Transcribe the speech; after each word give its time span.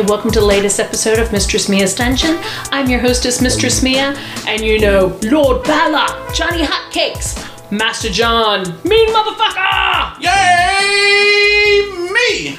Hi, 0.00 0.06
welcome 0.06 0.30
to 0.30 0.40
the 0.40 0.46
latest 0.46 0.80
episode 0.80 1.18
of 1.18 1.30
Mistress 1.30 1.68
Mia's 1.68 1.94
Dungeon. 1.94 2.38
I'm 2.72 2.88
your 2.88 3.00
hostess, 3.00 3.42
Mistress 3.42 3.82
Mia, 3.82 4.16
and 4.46 4.64
you 4.64 4.78
know 4.80 5.18
Lord 5.24 5.62
Bala, 5.64 6.26
Johnny 6.34 6.62
Hotcakes, 6.64 7.36
Master 7.70 8.08
John, 8.08 8.62
mean 8.82 9.08
motherfucker! 9.10 10.18
Yay! 10.22 11.82
Me! 12.14 12.58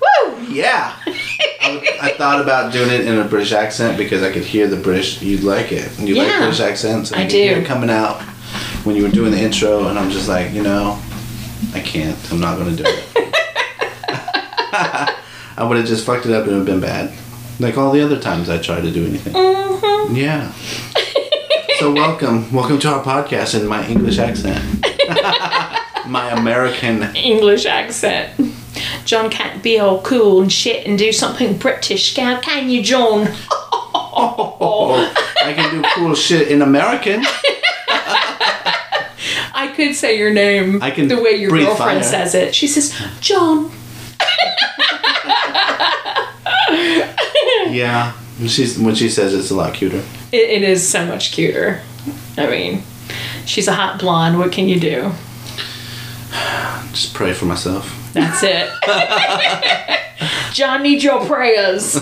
Woo! 0.00 0.40
Yeah. 0.50 0.96
I, 1.60 1.98
I 2.00 2.14
thought 2.16 2.40
about 2.40 2.72
doing 2.72 2.88
it 2.88 3.02
in 3.02 3.18
a 3.18 3.24
British 3.24 3.52
accent 3.52 3.98
because 3.98 4.22
I 4.22 4.32
could 4.32 4.44
hear 4.44 4.66
the 4.66 4.78
British. 4.78 5.20
You'd 5.20 5.42
like 5.42 5.72
it. 5.72 5.90
You 6.00 6.14
like 6.14 6.28
Yeah. 6.28 6.38
British 6.38 6.60
accents. 6.60 7.10
and 7.12 7.20
I 7.20 7.24
you 7.24 7.28
could 7.28 7.36
hear 7.36 7.54
do. 7.56 7.60
it 7.60 7.66
coming 7.66 7.90
out 7.90 8.22
when 8.86 8.96
you 8.96 9.02
were 9.02 9.10
doing 9.10 9.30
the 9.30 9.38
intro, 9.38 9.88
and 9.88 9.98
I'm 9.98 10.10
just 10.10 10.26
like, 10.26 10.54
you 10.54 10.62
know, 10.62 10.98
I 11.74 11.80
can't. 11.80 12.16
I'm 12.32 12.40
not 12.40 12.56
going 12.58 12.74
to 12.74 12.82
do 12.82 12.88
it. 12.88 13.06
I 15.60 15.64
would 15.64 15.76
have 15.76 15.86
just 15.86 16.06
fucked 16.06 16.24
it 16.24 16.32
up 16.32 16.44
and 16.44 16.52
it 16.52 16.58
would 16.58 16.66
have 16.66 16.66
been 16.66 16.80
bad. 16.80 17.12
Like 17.58 17.76
all 17.76 17.92
the 17.92 18.00
other 18.00 18.18
times 18.18 18.48
I 18.48 18.56
tried 18.56 18.80
to 18.80 18.90
do 18.90 19.04
anything. 19.04 19.34
Mm-hmm. 19.34 20.16
Yeah. 20.16 20.50
so 21.78 21.92
welcome. 21.92 22.50
Welcome 22.50 22.78
to 22.78 22.88
our 22.88 23.04
podcast 23.04 23.60
in 23.60 23.66
my 23.66 23.86
English 23.86 24.18
accent. 24.18 24.64
my 26.06 26.30
American 26.30 27.14
English 27.14 27.66
accent. 27.66 28.54
John 29.04 29.28
can't 29.28 29.62
be 29.62 29.78
all 29.78 30.00
cool 30.00 30.40
and 30.40 30.50
shit 30.50 30.86
and 30.86 30.98
do 30.98 31.12
something 31.12 31.58
British, 31.58 32.14
can 32.14 32.40
can 32.40 32.70
you, 32.70 32.82
John? 32.82 33.28
Oh, 33.92 35.14
I 35.44 35.52
can 35.52 35.82
do 35.82 35.88
cool 35.94 36.14
shit 36.14 36.48
in 36.48 36.62
American. 36.62 37.22
I 39.52 39.70
could 39.76 39.94
say 39.94 40.16
your 40.16 40.32
name 40.32 40.82
I 40.82 40.90
can 40.90 41.08
the 41.08 41.20
way 41.20 41.32
your 41.32 41.50
girlfriend 41.50 42.00
fire. 42.00 42.02
says 42.02 42.34
it. 42.34 42.54
She 42.54 42.66
says, 42.66 42.98
John. 43.20 43.69
Yeah. 47.90 48.12
She's 48.46 48.78
when 48.78 48.94
she 48.94 49.10
says 49.10 49.34
it's 49.34 49.50
a 49.50 49.54
lot 49.54 49.74
cuter. 49.74 50.02
It, 50.32 50.50
it 50.50 50.62
is 50.62 50.88
so 50.88 51.04
much 51.04 51.32
cuter. 51.32 51.82
I 52.36 52.46
mean, 52.46 52.82
she's 53.44 53.68
a 53.68 53.74
hot 53.74 53.98
blonde. 53.98 54.38
What 54.38 54.52
can 54.52 54.68
you 54.68 54.80
do? 54.80 55.12
Just 56.92 57.14
pray 57.14 57.32
for 57.32 57.46
myself. 57.46 57.96
That's 58.12 58.42
it. 58.42 58.70
John 60.52 60.82
needs 60.82 61.04
your 61.04 61.24
prayers. 61.26 61.96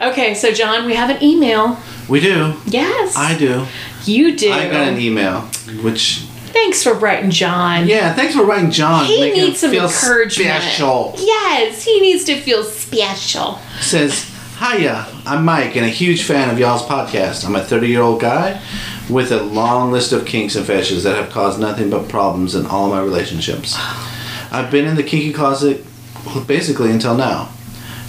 okay, 0.00 0.34
so 0.34 0.52
John, 0.52 0.86
we 0.86 0.94
have 0.94 1.10
an 1.10 1.22
email. 1.22 1.78
We 2.08 2.20
do. 2.20 2.54
Yes. 2.66 3.16
I 3.16 3.36
do. 3.36 3.66
you 4.04 4.36
do. 4.36 4.52
I 4.52 4.68
got 4.68 4.88
an 4.88 5.00
email, 5.00 5.42
which 5.82 6.26
Thanks 6.52 6.82
for 6.82 6.94
writing 6.94 7.30
John. 7.30 7.86
yeah. 7.86 8.12
Thanks 8.14 8.34
for 8.34 8.44
writing 8.44 8.70
John. 8.70 9.06
He 9.06 9.20
making 9.20 9.42
needs 9.44 9.60
some 9.60 9.70
feel 9.70 9.84
encouragement. 9.86 10.48
Special. 10.62 11.14
Yes, 11.18 11.82
he 11.84 12.00
needs 12.00 12.24
to 12.24 12.36
feel 12.40 12.64
special. 12.64 13.58
Says, 13.80 14.30
"Hiya, 14.58 15.06
I'm 15.26 15.44
Mike, 15.44 15.76
and 15.76 15.84
a 15.84 15.88
huge 15.88 16.22
fan 16.24 16.50
of 16.50 16.58
y'all's 16.58 16.82
podcast. 16.82 17.44
I'm 17.46 17.56
a 17.56 17.62
30 17.64 17.88
year 17.88 18.02
old 18.02 18.20
guy 18.20 18.60
with 19.08 19.32
a 19.32 19.42
long 19.42 19.90
list 19.90 20.12
of 20.12 20.24
kinks 20.26 20.54
and 20.56 20.64
fetishes 20.66 21.02
that 21.04 21.16
have 21.16 21.30
caused 21.30 21.58
nothing 21.58 21.90
but 21.90 22.08
problems 22.08 22.54
in 22.54 22.66
all 22.66 22.88
my 22.90 23.00
relationships. 23.00 23.76
I've 24.52 24.70
been 24.70 24.86
in 24.86 24.96
the 24.96 25.02
kinky 25.02 25.32
closet 25.32 25.84
basically 26.46 26.90
until 26.90 27.16
now. 27.16 27.48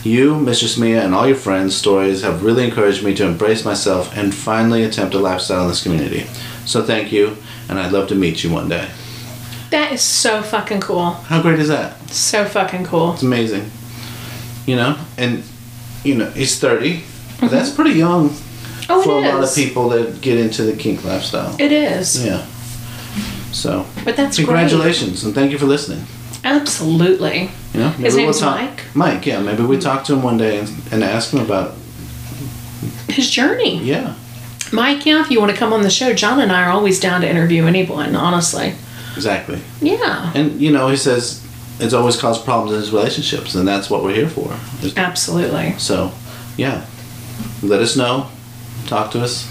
You, 0.03 0.35
Mistress 0.39 0.77
Mia, 0.79 1.03
and 1.03 1.13
all 1.13 1.27
your 1.27 1.35
friends' 1.35 1.75
stories 1.75 2.23
have 2.23 2.43
really 2.43 2.65
encouraged 2.65 3.03
me 3.03 3.13
to 3.15 3.25
embrace 3.25 3.63
myself 3.63 4.15
and 4.17 4.33
finally 4.33 4.83
attempt 4.83 5.13
a 5.13 5.19
lifestyle 5.19 5.61
in 5.63 5.67
this 5.69 5.83
community. 5.83 6.25
So 6.71 6.81
thank 6.81 7.11
you, 7.11 7.35
and 7.67 7.77
I'd 7.77 7.91
love 7.91 8.07
to 8.07 8.15
meet 8.15 8.45
you 8.45 8.49
one 8.49 8.69
day. 8.69 8.87
That 9.71 9.91
is 9.91 10.01
so 10.01 10.41
fucking 10.41 10.79
cool. 10.79 11.11
How 11.11 11.41
great 11.41 11.59
is 11.59 11.67
that? 11.67 11.97
So 12.09 12.45
fucking 12.45 12.85
cool. 12.85 13.11
It's 13.13 13.23
amazing. 13.23 13.69
You 14.65 14.77
know, 14.77 14.97
and 15.17 15.43
you 16.05 16.15
know 16.15 16.29
he's 16.31 16.59
30 16.59 17.01
Mm-hmm. 17.41 17.47
That's 17.47 17.71
pretty 17.71 17.93
young 17.97 18.29
Oh, 18.87 19.01
for 19.01 19.17
a 19.17 19.21
lot 19.21 19.43
of 19.43 19.55
people 19.55 19.89
that 19.89 20.21
get 20.21 20.37
into 20.37 20.63
the 20.63 20.73
kink 20.77 21.03
lifestyle. 21.03 21.55
It 21.59 21.71
is. 21.71 22.23
Yeah. 22.23 22.45
So 23.51 23.85
But 24.05 24.15
that's 24.15 24.37
congratulations 24.37 25.23
and 25.23 25.33
thank 25.33 25.51
you 25.51 25.57
for 25.57 25.65
listening. 25.65 26.05
Absolutely. 26.43 27.49
You 27.73 27.79
know, 27.79 27.89
His 27.89 28.15
name's 28.15 28.39
talk. 28.39 28.59
Mike? 28.61 28.85
Mike, 28.95 29.25
yeah. 29.25 29.41
Maybe 29.41 29.63
we 29.63 29.77
talk 29.79 30.03
to 30.05 30.13
him 30.13 30.21
one 30.23 30.37
day 30.37 30.59
and, 30.59 30.69
and 30.91 31.03
ask 31.03 31.33
him 31.33 31.39
about. 31.39 31.73
His 33.09 33.29
journey. 33.29 33.79
Yeah, 33.79 34.13
Mike, 34.71 35.05
yeah, 35.05 35.21
if 35.21 35.29
you 35.31 35.39
want 35.39 35.51
to 35.51 35.57
come 35.57 35.73
on 35.73 35.81
the 35.81 35.89
show, 35.89 36.13
John 36.13 36.39
and 36.39 36.51
I 36.51 36.63
are 36.65 36.71
always 36.71 36.99
down 36.99 37.21
to 37.21 37.29
interview 37.29 37.65
anyone, 37.65 38.15
honestly. 38.15 38.73
exactly. 39.15 39.59
Yeah. 39.81 40.31
And 40.35 40.61
you 40.61 40.71
know, 40.71 40.87
he 40.89 40.97
says 40.97 41.45
it's 41.79 41.93
always 41.93 42.15
caused 42.15 42.45
problems 42.45 42.73
in 42.73 42.79
his 42.79 42.91
relationships, 42.91 43.55
and 43.55 43.67
that's 43.67 43.89
what 43.89 44.03
we're 44.03 44.15
here 44.15 44.29
for. 44.29 44.55
Absolutely. 44.97 45.73
So, 45.77 46.11
yeah, 46.57 46.85
let 47.63 47.81
us 47.81 47.95
know. 47.97 48.29
Talk 48.87 49.11
to 49.11 49.21
us. 49.21 49.47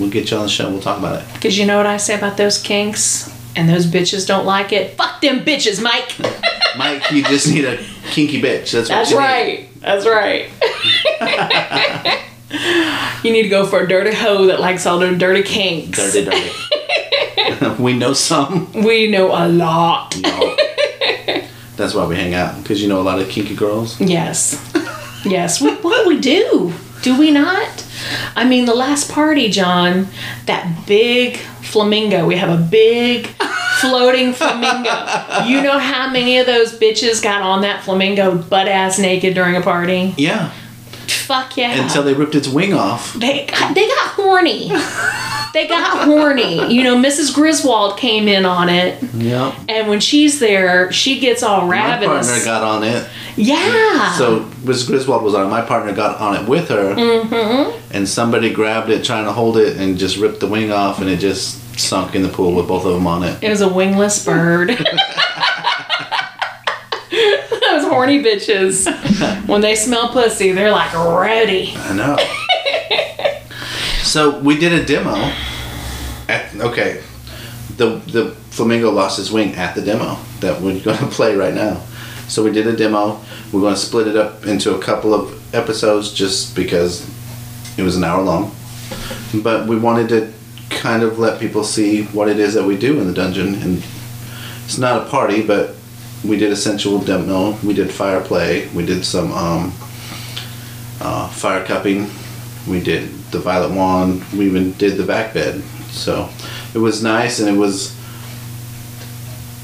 We'll 0.00 0.10
get 0.10 0.30
you 0.30 0.36
on 0.38 0.42
the 0.44 0.48
show. 0.48 0.70
We'll 0.70 0.80
talk 0.82 0.98
about 0.98 1.22
it. 1.22 1.34
Because 1.34 1.56
you 1.58 1.66
know 1.66 1.76
what 1.76 1.86
I 1.86 1.96
say 1.98 2.16
about 2.16 2.36
those 2.36 2.60
kinks? 2.60 3.32
And 3.56 3.68
those 3.68 3.86
bitches 3.86 4.26
don't 4.26 4.44
like 4.44 4.72
it. 4.72 4.96
Fuck 4.96 5.20
them 5.20 5.44
bitches, 5.44 5.80
Mike. 5.80 6.16
Mike, 6.76 7.08
you 7.12 7.22
just 7.22 7.46
need 7.48 7.64
a 7.64 7.76
kinky 8.10 8.42
bitch. 8.42 8.72
That's 8.72 8.88
what 8.88 8.96
That's 8.96 9.10
you 9.12 9.16
need. 9.18 9.22
right. 9.22 9.68
That's 9.80 10.06
right. 10.06 10.50
you 13.24 13.32
need 13.32 13.42
to 13.42 13.48
go 13.48 13.66
for 13.66 13.80
a 13.80 13.88
dirty 13.88 14.14
hoe 14.14 14.46
that 14.46 14.60
likes 14.60 14.86
all 14.86 14.98
the 14.98 15.14
dirty 15.16 15.42
kinks. 15.42 15.98
Dirty, 15.98 16.24
dirty. 16.24 16.50
we 17.82 17.94
know 17.94 18.12
some. 18.12 18.70
We 18.72 19.10
know 19.10 19.28
a 19.28 19.48
lot. 19.48 20.16
No. 20.20 20.56
That's 21.76 21.94
why 21.94 22.06
we 22.06 22.16
hang 22.16 22.34
out 22.34 22.62
because 22.62 22.80
you 22.82 22.88
know 22.88 23.00
a 23.00 23.02
lot 23.02 23.20
of 23.20 23.28
kinky 23.28 23.54
girls. 23.54 24.00
Yes. 24.00 24.60
Yes. 25.26 25.58
We, 25.58 25.70
what 25.76 26.06
we 26.06 26.20
do? 26.20 26.74
Do 27.00 27.18
we 27.18 27.30
not? 27.30 27.86
I 28.36 28.44
mean, 28.44 28.66
the 28.66 28.74
last 28.74 29.10
party, 29.10 29.48
John, 29.48 30.08
that 30.44 30.86
big 30.86 31.38
flamingo. 31.38 32.26
We 32.26 32.36
have 32.36 32.50
a 32.50 32.62
big 32.62 33.26
floating 33.80 34.34
flamingo. 34.34 35.46
You 35.46 35.62
know 35.62 35.78
how 35.78 36.10
many 36.10 36.38
of 36.38 36.46
those 36.46 36.78
bitches 36.78 37.22
got 37.22 37.40
on 37.40 37.62
that 37.62 37.84
flamingo 37.84 38.36
butt 38.36 38.68
ass 38.68 38.98
naked 38.98 39.34
during 39.34 39.56
a 39.56 39.62
party? 39.62 40.14
Yeah. 40.18 40.52
Fuck 41.10 41.56
yeah. 41.56 41.82
Until 41.82 42.02
they 42.02 42.14
ripped 42.14 42.34
its 42.34 42.48
wing 42.48 42.74
off. 42.74 43.14
they 43.14 43.46
got, 43.46 43.74
they 43.74 43.86
got 43.86 44.08
horny. 44.10 44.68
they 45.52 45.66
got 45.68 46.04
horny. 46.04 46.72
You 46.74 46.82
know, 46.84 46.96
Mrs. 46.96 47.34
Griswold 47.34 47.96
came 47.98 48.28
in 48.28 48.44
on 48.44 48.68
it. 48.68 49.02
Yep. 49.14 49.54
And 49.68 49.88
when 49.88 50.00
she's 50.00 50.38
there, 50.40 50.92
she 50.92 51.20
gets 51.20 51.42
all 51.42 51.66
My 51.66 51.98
ravenous. 51.98 52.28
partner 52.28 52.44
got 52.44 52.62
on 52.62 52.82
it. 52.84 53.08
yeah. 53.36 54.12
So 54.16 54.40
Mrs. 54.64 54.86
Griswold 54.88 55.22
was 55.22 55.34
on 55.34 55.46
it. 55.46 55.50
My 55.50 55.62
partner 55.62 55.92
got 55.94 56.20
on 56.20 56.36
it 56.42 56.48
with 56.48 56.68
her. 56.68 56.94
Mm-hmm. 56.94 57.94
And 57.94 58.08
somebody 58.08 58.52
grabbed 58.52 58.90
it, 58.90 59.04
trying 59.04 59.24
to 59.24 59.32
hold 59.32 59.56
it, 59.56 59.76
and 59.76 59.96
just 59.98 60.16
ripped 60.16 60.40
the 60.40 60.46
wing 60.48 60.72
off, 60.72 61.00
and 61.00 61.08
it 61.08 61.18
just 61.20 61.60
sunk 61.78 62.14
in 62.14 62.22
the 62.22 62.28
pool 62.28 62.54
with 62.54 62.68
both 62.68 62.84
of 62.84 62.92
them 62.94 63.06
on 63.06 63.22
it. 63.24 63.42
It 63.42 63.48
was 63.50 63.60
a 63.60 63.68
wingless 63.68 64.24
bird. 64.24 64.70
Horny 68.04 68.22
bitches. 68.22 68.84
When 69.48 69.62
they 69.62 69.74
smell 69.76 70.08
pussy, 70.08 70.52
they're 70.52 70.70
like 70.70 70.92
ready. 70.92 71.72
I 71.74 71.94
know. 71.94 72.16
so 74.02 74.38
we 74.40 74.58
did 74.58 74.72
a 74.72 74.84
demo. 74.84 75.14
At, 76.28 76.54
okay, 76.56 77.02
the 77.76 78.00
the 78.06 78.32
flamingo 78.50 78.90
lost 78.90 79.16
his 79.16 79.32
wing 79.32 79.54
at 79.54 79.74
the 79.74 79.80
demo 79.80 80.18
that 80.40 80.60
we're 80.60 80.80
going 80.80 80.98
to 81.06 81.06
play 81.06 81.34
right 81.34 81.54
now. 81.54 81.80
So 82.28 82.44
we 82.44 82.52
did 82.52 82.66
a 82.66 82.76
demo. 82.76 83.20
We're 83.52 83.60
going 83.60 83.74
to 83.74 83.80
split 83.80 84.06
it 84.06 84.16
up 84.16 84.46
into 84.46 84.74
a 84.74 84.78
couple 84.78 85.14
of 85.14 85.54
episodes 85.54 86.12
just 86.12 86.54
because 86.54 87.08
it 87.78 87.82
was 87.82 87.96
an 87.96 88.04
hour 88.04 88.22
long. 88.22 88.54
But 89.42 89.66
we 89.66 89.78
wanted 89.78 90.08
to 90.10 90.32
kind 90.70 91.02
of 91.02 91.18
let 91.18 91.40
people 91.40 91.64
see 91.64 92.04
what 92.06 92.28
it 92.28 92.38
is 92.38 92.52
that 92.54 92.64
we 92.64 92.76
do 92.76 93.00
in 93.00 93.06
the 93.06 93.14
dungeon, 93.14 93.54
and 93.54 93.82
it's 94.64 94.78
not 94.78 95.06
a 95.06 95.10
party, 95.10 95.42
but 95.46 95.74
we 96.24 96.36
did 96.36 96.52
a 96.52 96.56
sensual 96.56 96.98
demo. 96.98 97.52
We 97.62 97.74
did 97.74 97.90
fire 97.90 98.20
play. 98.20 98.68
We 98.68 98.86
did 98.86 99.04
some 99.04 99.32
um, 99.32 99.72
uh, 101.00 101.28
fire 101.28 101.64
cupping. 101.64 102.08
We 102.68 102.80
did 102.80 103.10
the 103.30 103.38
violet 103.38 103.74
wand. 103.74 104.24
We 104.32 104.46
even 104.46 104.72
did 104.72 104.96
the 104.96 105.04
back 105.04 105.34
bed. 105.34 105.62
So 105.90 106.28
it 106.74 106.78
was 106.78 107.02
nice, 107.02 107.40
and 107.40 107.48
it 107.48 107.58
was 107.58 107.94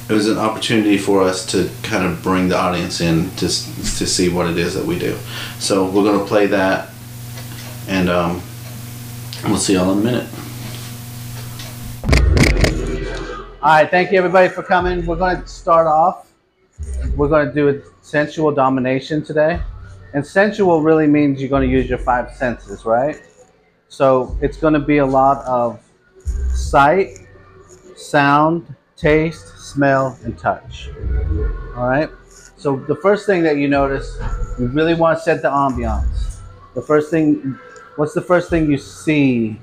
it 0.08 0.12
was 0.12 0.28
an 0.28 0.38
opportunity 0.38 0.98
for 0.98 1.22
us 1.22 1.46
to 1.52 1.70
kind 1.82 2.04
of 2.04 2.22
bring 2.22 2.48
the 2.48 2.56
audience 2.56 3.00
in 3.00 3.30
to 3.36 3.46
to 3.46 4.06
see 4.06 4.28
what 4.28 4.48
it 4.48 4.58
is 4.58 4.74
that 4.74 4.84
we 4.84 4.98
do. 4.98 5.16
So 5.58 5.88
we're 5.88 6.04
gonna 6.04 6.26
play 6.26 6.46
that, 6.46 6.90
and 7.88 8.10
um, 8.10 8.42
we'll 9.44 9.56
see 9.56 9.74
y'all 9.74 9.92
in 9.92 9.98
a 9.98 10.02
minute. 10.02 10.28
All 13.62 13.68
right, 13.68 13.90
thank 13.90 14.10
you 14.10 14.18
everybody 14.18 14.48
for 14.48 14.62
coming. 14.62 15.04
We're 15.04 15.16
going 15.16 15.42
to 15.42 15.46
start 15.46 15.86
off. 15.86 16.29
We're 17.16 17.28
going 17.28 17.48
to 17.48 17.54
do 17.54 17.68
a 17.68 17.82
sensual 18.02 18.52
domination 18.52 19.22
today. 19.22 19.60
And 20.12 20.26
sensual 20.26 20.82
really 20.82 21.06
means 21.06 21.40
you're 21.40 21.50
going 21.50 21.68
to 21.68 21.72
use 21.72 21.88
your 21.88 21.98
five 21.98 22.32
senses, 22.32 22.84
right? 22.84 23.20
So 23.88 24.36
it's 24.40 24.56
going 24.56 24.74
to 24.74 24.80
be 24.80 24.98
a 24.98 25.06
lot 25.06 25.44
of 25.46 25.80
sight, 26.54 27.26
sound, 27.96 28.74
taste, 28.96 29.58
smell, 29.58 30.18
and 30.24 30.38
touch. 30.38 30.90
All 31.76 31.88
right? 31.88 32.10
So 32.56 32.76
the 32.76 32.96
first 32.96 33.26
thing 33.26 33.42
that 33.44 33.56
you 33.56 33.68
notice, 33.68 34.18
you 34.58 34.66
really 34.66 34.94
want 34.94 35.18
to 35.18 35.24
set 35.24 35.42
the 35.42 35.48
ambiance. 35.48 36.38
The 36.74 36.82
first 36.82 37.10
thing, 37.10 37.58
what's 37.96 38.14
the 38.14 38.20
first 38.20 38.50
thing 38.50 38.70
you 38.70 38.78
see 38.78 39.58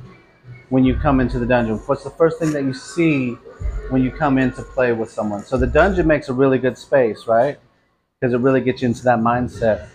when 0.70 0.84
you 0.84 0.96
come 0.96 1.20
into 1.20 1.40
the 1.40 1.46
dungeon? 1.46 1.78
What's 1.86 2.04
the 2.04 2.10
first 2.10 2.40
thing 2.40 2.52
that 2.52 2.64
you 2.64 2.74
see 2.74 3.32
when 3.90 4.04
you 4.04 4.12
come 4.12 4.38
in 4.38 4.52
to 4.54 4.64
play 4.64 4.92
with 4.92 5.10
someone? 5.10 5.44
So 5.44 5.58
the 5.58 5.68
dungeon 5.68 6.08
makes 6.08 6.30
a 6.30 6.34
really 6.34 6.58
good 6.58 6.78
space, 6.78 7.28
right? 7.28 7.58
Because 8.20 8.34
it 8.34 8.40
really 8.40 8.62
gets 8.62 8.82
you 8.82 8.88
into 8.88 9.04
that 9.04 9.20
mindset. 9.20 9.88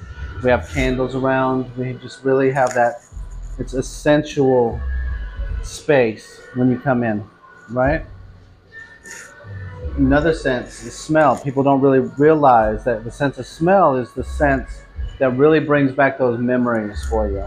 We 0.43 0.51
have 0.51 0.69
candles 0.69 1.15
around. 1.15 1.77
We 1.77 1.95
just 1.95 2.25
really 2.25 2.51
have 2.53 2.75
that. 2.75 3.03
It's 3.59 3.75
a 3.75 3.83
sensual 3.83 4.81
space 5.63 6.41
when 6.55 6.71
you 6.71 6.79
come 6.79 7.05
in, 7.05 7.25
right? 7.71 8.05
Another 9.97 10.33
sense 10.35 10.83
is 10.85 10.95
smell. 10.95 11.39
People 11.39 11.63
don't 11.63 11.83
really 11.83 12.01
realize 12.19 12.83
that 12.85 13.05
the 13.05 13.11
sense 13.11 13.39
of 13.39 13.47
smell 13.47 13.97
is 13.97 14.13
the 14.13 14.25
sense 14.25 14.83
that 15.19 15.37
really 15.37 15.61
brings 15.61 15.93
back 15.93 16.19
those 16.19 16.41
memories 16.41 17.05
for 17.11 17.29
you. 17.29 17.47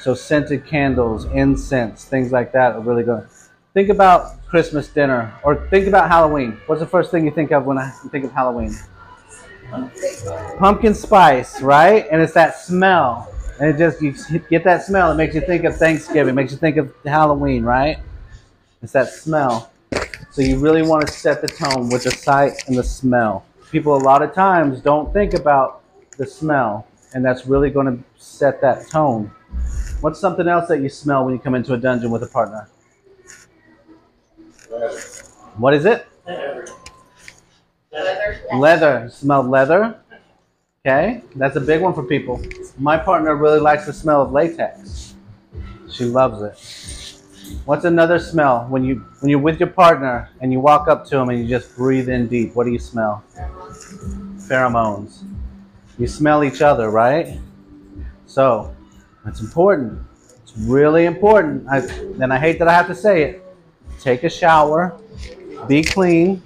So 0.00 0.14
scented 0.14 0.66
candles, 0.66 1.26
incense, 1.26 2.04
things 2.04 2.32
like 2.32 2.52
that 2.52 2.74
are 2.74 2.80
really 2.80 3.02
good. 3.02 3.28
Think 3.74 3.90
about 3.90 4.44
Christmas 4.46 4.88
dinner 4.88 5.32
or 5.44 5.68
think 5.68 5.86
about 5.86 6.08
Halloween. 6.08 6.58
What's 6.66 6.80
the 6.80 6.86
first 6.86 7.10
thing 7.10 7.24
you 7.24 7.30
think 7.30 7.52
of 7.52 7.66
when 7.66 7.78
I 7.78 7.90
think 8.10 8.24
of 8.24 8.32
Halloween? 8.32 8.74
Pumpkin 10.58 10.94
spice, 10.94 11.60
right? 11.60 12.06
And 12.10 12.20
it's 12.20 12.32
that 12.32 12.56
smell. 12.56 13.32
And 13.60 13.68
it 13.68 13.78
just 13.78 14.00
you 14.00 14.38
get 14.48 14.64
that 14.64 14.84
smell. 14.84 15.12
It 15.12 15.16
makes 15.16 15.34
you 15.34 15.42
think 15.42 15.64
of 15.64 15.76
Thanksgiving. 15.76 16.34
Makes 16.34 16.52
you 16.52 16.58
think 16.58 16.78
of 16.78 16.92
Halloween, 17.04 17.62
right? 17.62 17.98
It's 18.82 18.92
that 18.92 19.10
smell. 19.10 19.70
So 20.30 20.40
you 20.42 20.58
really 20.58 20.82
want 20.82 21.06
to 21.06 21.12
set 21.12 21.42
the 21.42 21.48
tone 21.48 21.90
with 21.90 22.04
the 22.04 22.10
sight 22.10 22.66
and 22.68 22.76
the 22.76 22.82
smell. 22.82 23.44
People 23.70 23.96
a 23.96 23.98
lot 23.98 24.22
of 24.22 24.32
times 24.32 24.80
don't 24.80 25.12
think 25.12 25.34
about 25.34 25.82
the 26.16 26.26
smell, 26.26 26.86
and 27.12 27.24
that's 27.24 27.46
really 27.46 27.68
going 27.70 27.86
to 27.86 28.02
set 28.16 28.60
that 28.62 28.88
tone. 28.88 29.30
What's 30.00 30.18
something 30.18 30.48
else 30.48 30.68
that 30.68 30.80
you 30.80 30.88
smell 30.88 31.24
when 31.24 31.34
you 31.34 31.40
come 31.40 31.54
into 31.54 31.74
a 31.74 31.76
dungeon 31.76 32.10
with 32.10 32.22
a 32.22 32.26
partner? 32.26 32.68
What 35.56 35.74
is 35.74 35.84
it? 35.84 36.06
Leather. 37.92 38.40
Leather. 38.54 39.10
Smell 39.12 39.42
leather. 39.42 39.96
Okay, 40.86 41.22
that's 41.36 41.56
a 41.56 41.60
big 41.60 41.82
one 41.82 41.92
for 41.92 42.02
people. 42.02 42.40
My 42.78 42.96
partner 42.96 43.36
really 43.36 43.60
likes 43.60 43.84
the 43.84 43.92
smell 43.92 44.22
of 44.22 44.32
latex. 44.32 45.14
She 45.90 46.06
loves 46.06 46.40
it. 46.40 46.56
What's 47.66 47.84
another 47.84 48.18
smell 48.18 48.66
when 48.70 48.84
you 48.84 49.04
when 49.20 49.28
you're 49.28 49.40
with 49.40 49.60
your 49.60 49.68
partner 49.68 50.30
and 50.40 50.50
you 50.50 50.60
walk 50.60 50.88
up 50.88 51.04
to 51.06 51.16
them 51.16 51.28
and 51.28 51.38
you 51.38 51.46
just 51.46 51.76
breathe 51.76 52.08
in 52.08 52.28
deep? 52.28 52.54
What 52.54 52.64
do 52.64 52.70
you 52.70 52.78
smell? 52.78 53.22
Pheromones. 54.48 55.24
You 55.98 56.06
smell 56.06 56.42
each 56.42 56.62
other, 56.62 56.90
right? 56.90 57.38
So, 58.26 58.74
it's 59.26 59.40
important. 59.40 60.00
It's 60.42 60.56
really 60.56 61.04
important. 61.04 61.66
I, 61.68 61.78
and 61.78 62.32
I 62.32 62.38
hate 62.38 62.58
that 62.58 62.68
I 62.68 62.72
have 62.72 62.86
to 62.88 62.94
say 62.94 63.22
it. 63.22 63.44
Take 64.00 64.24
a 64.24 64.30
shower, 64.30 64.98
be 65.68 65.84
clean, 65.84 66.42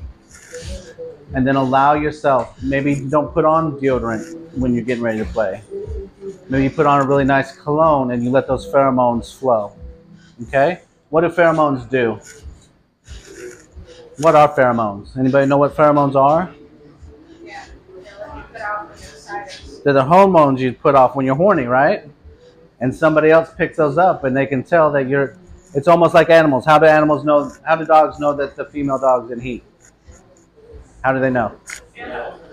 and 1.34 1.46
then 1.46 1.56
allow 1.56 1.94
yourself. 1.94 2.60
Maybe 2.62 3.06
don't 3.08 3.32
put 3.32 3.44
on 3.44 3.78
deodorant 3.78 4.54
when 4.56 4.74
you're 4.74 4.84
getting 4.84 5.04
ready 5.04 5.18
to 5.18 5.24
play. 5.24 5.62
Maybe 6.48 6.64
you 6.64 6.70
put 6.70 6.86
on 6.86 7.00
a 7.00 7.06
really 7.06 7.24
nice 7.24 7.56
cologne 7.56 8.10
and 8.10 8.22
you 8.22 8.30
let 8.30 8.46
those 8.46 8.66
pheromones 8.66 9.36
flow. 9.36 9.72
Okay? 10.44 10.80
What 11.10 11.22
do 11.22 11.28
pheromones 11.28 11.88
do? 11.88 12.20
What 14.18 14.34
are 14.34 14.52
pheromones? 14.54 15.16
Anybody 15.16 15.46
know 15.46 15.58
what 15.58 15.74
pheromones 15.74 16.14
are? 16.14 16.54
Yeah. 17.42 17.66
They'll 18.04 18.18
let 18.20 18.36
you 18.36 18.42
put 18.52 18.60
off 18.60 18.88
when 18.88 18.98
you're 19.00 19.08
excited. 19.10 19.84
They're 19.84 19.92
the 19.92 20.04
hormones 20.04 20.60
you 20.60 20.72
put 20.72 20.94
off 20.94 21.16
when 21.16 21.26
you're 21.26 21.34
horny, 21.34 21.64
right? 21.64 22.04
And 22.80 22.94
somebody 22.94 23.30
else 23.30 23.50
picks 23.56 23.76
those 23.76 23.98
up 23.98 24.24
and 24.24 24.36
they 24.36 24.46
can 24.46 24.62
tell 24.62 24.90
that 24.92 25.08
you're 25.08 25.36
it's 25.74 25.88
almost 25.88 26.14
like 26.14 26.30
animals. 26.30 26.64
How 26.64 26.78
do 26.78 26.86
animals 26.86 27.24
know 27.24 27.50
how 27.64 27.76
do 27.76 27.84
dogs 27.84 28.18
know 28.18 28.32
that 28.34 28.54
the 28.54 28.64
female 28.66 28.98
dog's 28.98 29.30
in 29.32 29.40
heat? 29.40 29.64
How 31.02 31.12
do 31.12 31.20
they 31.20 31.30
know? 31.30 31.52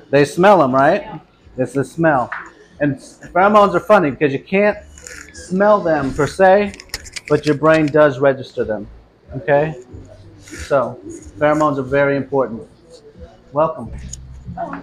They 0.10 0.26
smell 0.26 0.60
them, 0.60 0.74
right? 0.74 1.22
It's 1.58 1.74
the 1.74 1.86
smell. 1.86 2.32
And 2.80 2.96
pheromones 2.96 3.76
are 3.76 3.80
funny 3.80 4.10
because 4.10 4.34
you 4.34 4.44
can't 4.44 4.78
smell 5.34 5.80
them 5.80 6.14
per 6.14 6.28
se, 6.28 6.74
but 7.30 7.46
your 7.46 7.56
brain 7.56 7.86
does 7.86 8.20
register 8.20 8.64
them. 8.64 8.88
Okay? 9.36 9.84
So, 10.46 11.00
pheromones 11.38 11.78
are 11.78 11.84
very 11.84 12.18
important. 12.18 12.68
Welcome. 13.54 13.92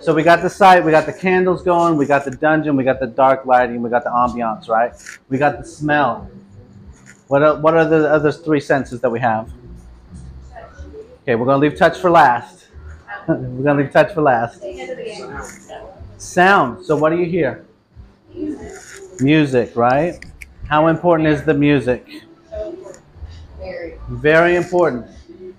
So 0.00 0.14
we 0.14 0.22
got 0.22 0.42
the 0.42 0.50
sight, 0.50 0.84
we 0.84 0.90
got 0.90 1.06
the 1.06 1.12
candles 1.12 1.62
going, 1.62 1.96
we 1.96 2.06
got 2.06 2.24
the 2.24 2.30
dungeon, 2.30 2.76
we 2.76 2.84
got 2.84 3.00
the 3.00 3.06
dark 3.06 3.44
lighting, 3.44 3.82
we 3.82 3.90
got 3.90 4.04
the 4.04 4.10
ambiance, 4.10 4.68
right? 4.68 4.92
We 5.28 5.38
got 5.38 5.58
the 5.58 5.64
smell. 5.64 6.30
What 7.26 7.42
are, 7.42 7.60
what 7.60 7.74
are 7.74 7.84
the 7.84 8.10
other 8.10 8.32
three 8.32 8.60
senses 8.60 9.00
that 9.00 9.10
we 9.10 9.20
have? 9.20 9.52
Okay, 11.22 11.34
we're 11.34 11.44
gonna 11.44 11.58
leave 11.58 11.76
touch 11.76 11.98
for 11.98 12.10
last. 12.10 12.68
we're 13.28 13.62
gonna 13.62 13.82
leave 13.82 13.92
touch 13.92 14.14
for 14.14 14.22
last. 14.22 14.62
Sound. 16.16 16.84
So 16.84 16.96
what 16.96 17.10
do 17.10 17.18
you 17.18 17.26
hear? 17.26 17.66
Music, 19.20 19.76
right? 19.76 20.24
How 20.68 20.86
important 20.86 21.28
is 21.28 21.44
the 21.44 21.54
music? 21.54 22.06
Very 24.08 24.56
important. 24.56 25.06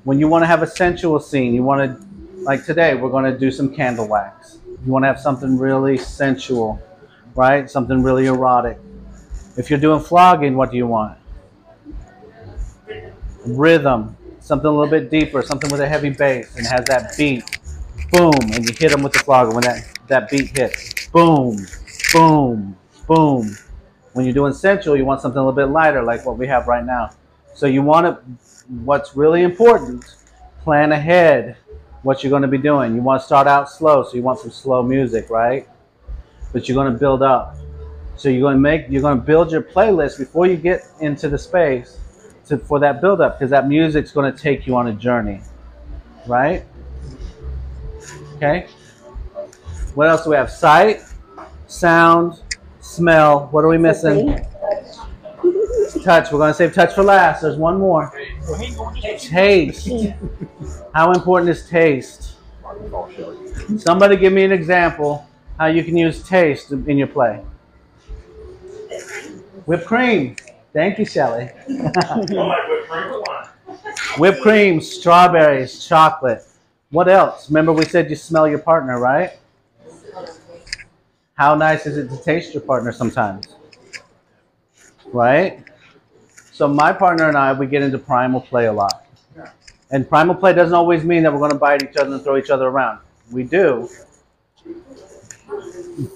When 0.04 0.18
you 0.18 0.28
want 0.28 0.42
to 0.44 0.48
have 0.48 0.64
a 0.64 0.68
sensual 0.68 1.20
scene, 1.20 1.54
you 1.54 1.62
want 1.62 2.00
to, 2.00 2.08
like 2.42 2.66
today, 2.66 2.96
we're 2.96 3.10
going 3.10 3.32
to 3.32 3.38
do 3.38 3.52
some 3.52 3.74
candle 3.74 4.08
wax. 4.08 4.60
You 4.86 4.92
want 4.92 5.04
to 5.04 5.08
have 5.08 5.20
something 5.20 5.58
really 5.58 5.98
sensual, 5.98 6.82
right? 7.36 7.70
Something 7.70 8.02
really 8.02 8.28
erotic. 8.28 8.80
If 9.58 9.70
you're 9.70 9.80
doing 9.80 10.00
flogging, 10.00 10.56
what 10.56 10.72
do 10.72 10.78
you 10.78 10.88
want? 10.88 11.18
Rhythm. 13.46 14.16
Something 14.40 14.68
a 14.68 14.72
little 14.72 14.90
bit 14.90 15.12
deeper, 15.12 15.42
something 15.42 15.70
with 15.70 15.82
a 15.82 15.88
heavy 15.88 16.10
bass 16.10 16.56
and 16.56 16.66
has 16.66 16.86
that 16.86 17.14
beat. 17.18 17.44
Boom, 18.12 18.34
and 18.54 18.68
you 18.68 18.74
hit 18.76 18.92
them 18.92 19.04
with 19.04 19.14
the 19.14 19.20
flogger 19.20 19.52
when 19.52 19.62
that, 19.64 19.86
that 20.08 20.30
beat 20.30 20.58
hits. 20.58 21.08
Boom, 21.10 21.58
boom, 22.14 22.76
boom. 23.06 23.58
When 24.14 24.26
you're 24.26 24.34
doing 24.34 24.54
sensual, 24.54 24.98
you 24.98 25.06
want 25.06 25.22
something 25.22 25.38
a 25.38 25.46
little 25.46 25.56
bit 25.56 25.72
lighter, 25.72 26.02
like 26.02 26.26
what 26.26 26.38
we 26.38 26.48
have 26.48 26.68
right 26.68 26.84
now. 26.84 27.12
So 27.54 27.68
you 27.68 27.84
want 27.84 28.08
to, 28.08 28.22
what's 28.84 29.16
really 29.16 29.44
important, 29.44 30.16
plan 30.64 30.94
ahead 30.94 31.58
what 32.04 32.24
you're 32.24 32.30
going 32.30 32.42
to 32.44 32.48
be 32.48 32.58
doing. 32.58 32.96
You 32.96 33.02
want 33.02 33.22
to 33.22 33.26
start 33.26 33.48
out 33.48 33.70
slow, 33.70 34.04
so 34.04 34.16
you 34.16 34.22
want 34.22 34.40
some 34.40 34.52
slow 34.52 34.84
music, 34.84 35.30
right? 35.30 35.68
But 36.54 36.68
you're 36.68 36.76
going 36.76 36.92
to 36.92 36.98
build 36.98 37.22
up. 37.22 37.58
So 38.16 38.30
you're 38.30 38.42
going 38.42 38.56
to 38.56 38.60
make, 38.60 38.86
you're 38.90 39.02
going 39.02 39.20
to 39.20 39.24
build 39.24 39.52
your 39.52 39.62
playlist 39.62 40.18
before 40.18 40.46
you 40.46 40.58
get 40.58 40.82
into 41.00 41.30
the 41.30 41.38
space 41.38 41.98
to, 42.48 42.58
for 42.58 42.80
that 42.80 43.02
build 43.02 43.22
up, 43.22 43.38
because 43.38 43.50
that 43.52 43.68
music's 43.68 44.12
going 44.12 44.32
to 44.32 44.38
take 44.38 44.68
you 44.68 44.76
on 44.76 44.88
a 44.88 44.94
journey, 44.94 45.42
right? 46.28 46.66
Okay. 48.36 48.68
What 49.96 50.08
else 50.08 50.24
do 50.24 50.32
we 50.32 50.36
have? 50.36 50.50
Sight, 50.50 51.02
sound, 51.68 52.42
smell. 52.80 53.48
What 53.52 53.64
are 53.64 53.68
we 53.68 53.78
missing? 53.78 54.46
Touch. 56.04 56.32
We're 56.32 56.40
going 56.40 56.52
to 56.52 56.54
save 56.54 56.74
touch 56.74 56.94
for 56.94 57.04
last. 57.04 57.42
There's 57.42 57.58
one 57.58 57.78
more. 57.78 58.14
Taste. 59.18 59.90
How 60.94 61.12
important 61.12 61.50
is 61.50 61.68
taste? 61.68 62.36
Somebody 63.78 64.18
give 64.18 64.34
me 64.34 64.44
an 64.44 64.52
example 64.52 65.26
how 65.58 65.68
you 65.68 65.84
can 65.84 65.98
use 65.98 66.24
taste 66.28 66.72
in 66.72 66.98
your 66.98 67.08
play. 67.08 67.42
Whipped 69.66 69.86
cream. 69.86 70.36
Thank 70.74 70.98
you, 71.00 71.06
Shelley. 71.06 71.50
Whipped 74.18 74.42
cream, 74.42 74.82
strawberries, 74.82 75.86
chocolate. 75.86 76.44
What 76.92 77.08
else? 77.08 77.50
Remember 77.50 77.72
we 77.74 77.86
said 77.86 78.10
you 78.10 78.16
smell 78.16 78.48
your 78.48 78.60
partner, 78.60 79.00
right? 79.00 79.34
How 81.36 81.56
nice 81.56 81.86
is 81.86 81.98
it 81.98 82.10
to 82.10 82.18
taste 82.24 82.54
your 82.54 82.62
partner 82.62 82.92
sometimes? 82.92 83.48
Right? 85.14 85.64
So 86.60 86.68
my 86.68 86.92
partner 86.92 87.30
and 87.30 87.38
I, 87.38 87.54
we 87.54 87.68
get 87.68 87.84
into 87.84 87.98
primal 87.98 88.42
play 88.42 88.66
a 88.66 88.74
lot. 88.74 89.06
And 89.92 90.10
primal 90.10 90.36
play 90.36 90.52
doesn't 90.52 90.74
always 90.74 91.06
mean 91.06 91.24
that 91.24 91.32
we're 91.32 91.40
going 91.40 91.54
to 91.54 91.58
bite 91.58 91.82
each 91.82 91.96
other 91.96 92.14
and 92.14 92.22
throw 92.22 92.36
each 92.36 92.50
other 92.50 92.68
around. 92.68 93.00
We 93.32 93.44
do. 93.44 93.88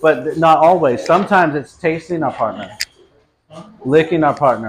But 0.01 0.35
not 0.35 0.57
always. 0.57 1.05
Sometimes 1.05 1.55
it's 1.55 1.77
tasting 1.77 2.23
our 2.23 2.33
partner, 2.33 2.77
licking 3.85 4.25
our 4.25 4.35
partner, 4.35 4.67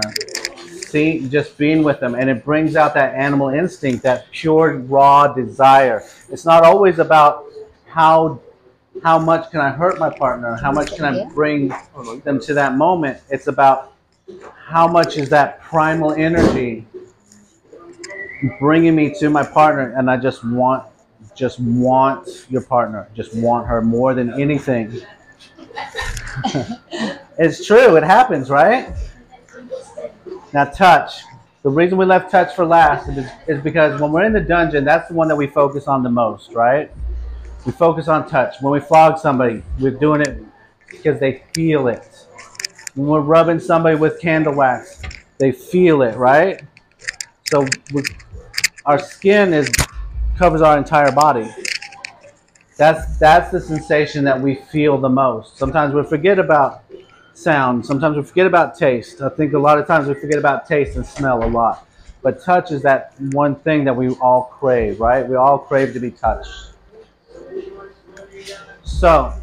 see, 0.69 1.27
just 1.27 1.57
being 1.57 1.83
with 1.83 1.99
them. 1.99 2.15
And 2.15 2.29
it 2.29 2.45
brings 2.45 2.77
out 2.77 2.93
that 2.93 3.13
animal 3.13 3.49
instinct, 3.49 4.01
that 4.03 4.31
pure, 4.31 4.77
raw 4.77 5.27
desire. 5.27 6.05
It's 6.29 6.45
not 6.45 6.63
always 6.63 6.99
about 6.99 7.47
how 7.85 8.39
how 9.03 9.19
much 9.19 9.51
can 9.51 9.59
I 9.59 9.71
hurt 9.71 9.99
my 9.99 10.09
partner? 10.09 10.55
How 10.55 10.71
much 10.71 10.95
can 10.95 11.03
I 11.03 11.25
bring 11.33 11.73
them 12.23 12.39
to 12.39 12.53
that 12.53 12.77
moment? 12.77 13.19
It's 13.29 13.47
about 13.47 13.94
how 14.65 14.87
much 14.87 15.17
is 15.17 15.29
that 15.29 15.61
primal 15.61 16.13
energy 16.13 16.85
bringing 18.59 18.95
me 18.95 19.13
to 19.19 19.29
my 19.29 19.43
partner 19.43 19.93
and 19.97 20.09
I 20.09 20.17
just 20.17 20.43
want 20.43 20.85
just 21.35 21.59
want 21.59 22.45
your 22.49 22.61
partner, 22.61 23.09
just 23.13 23.35
want 23.35 23.67
her 23.67 23.81
more 23.81 24.13
than 24.13 24.39
anything. 24.39 25.01
it's 27.37 27.65
true, 27.65 27.97
it 27.97 28.03
happens, 28.03 28.49
right? 28.49 28.93
Now, 30.53 30.65
touch. 30.65 31.23
The 31.63 31.69
reason 31.69 31.97
we 31.97 32.05
left 32.05 32.31
touch 32.31 32.55
for 32.55 32.65
last 32.65 33.09
is, 33.09 33.27
is 33.47 33.61
because 33.61 33.99
when 33.99 34.11
we're 34.11 34.23
in 34.23 34.31
the 34.31 34.39
dungeon, 34.39 34.85
that's 34.85 35.09
the 35.09 35.13
one 35.13 35.27
that 35.27 35.35
we 35.35 35.47
focus 35.47 35.87
on 35.87 36.03
the 36.03 36.09
most, 36.09 36.53
right? 36.53 36.89
We 37.65 37.73
focus 37.73 38.07
on 38.07 38.29
touch. 38.29 38.61
When 38.61 38.71
we 38.71 38.79
flog 38.79 39.17
somebody, 39.17 39.63
we're 39.79 39.91
doing 39.91 40.21
it 40.21 40.41
because 40.89 41.19
they 41.19 41.43
feel 41.53 41.87
it. 41.87 42.24
When 42.95 43.07
we're 43.07 43.19
rubbing 43.19 43.59
somebody 43.59 43.97
with 43.97 44.19
candle 44.19 44.55
wax, 44.55 45.01
they 45.37 45.51
feel 45.51 46.01
it, 46.01 46.15
right? 46.15 46.61
So 47.51 47.67
we, 47.93 48.03
our 48.85 48.97
skin 48.99 49.53
is 49.53 49.69
covers 50.37 50.61
our 50.61 50.77
entire 50.77 51.11
body. 51.11 51.49
That's 52.77 53.17
that's 53.17 53.51
the 53.51 53.61
sensation 53.61 54.25
that 54.25 54.39
we 54.39 54.55
feel 54.55 54.97
the 54.97 55.09
most. 55.09 55.57
Sometimes 55.57 55.93
we 55.93 56.03
forget 56.03 56.39
about 56.39 56.83
sound. 57.33 57.85
Sometimes 57.85 58.17
we 58.17 58.23
forget 58.23 58.47
about 58.47 58.77
taste. 58.77 59.21
I 59.21 59.29
think 59.29 59.53
a 59.53 59.59
lot 59.59 59.77
of 59.77 59.87
times 59.87 60.07
we 60.07 60.13
forget 60.13 60.39
about 60.39 60.67
taste 60.67 60.95
and 60.95 61.05
smell 61.05 61.43
a 61.43 61.47
lot. 61.47 61.87
But 62.21 62.43
touch 62.43 62.71
is 62.71 62.81
that 62.81 63.13
one 63.33 63.55
thing 63.55 63.83
that 63.85 63.95
we 63.95 64.09
all 64.15 64.45
crave, 64.59 64.99
right? 64.99 65.27
We 65.27 65.35
all 65.35 65.59
crave 65.59 65.93
to 65.93 65.99
be 65.99 66.11
touched. 66.11 66.71
So, 68.83 69.33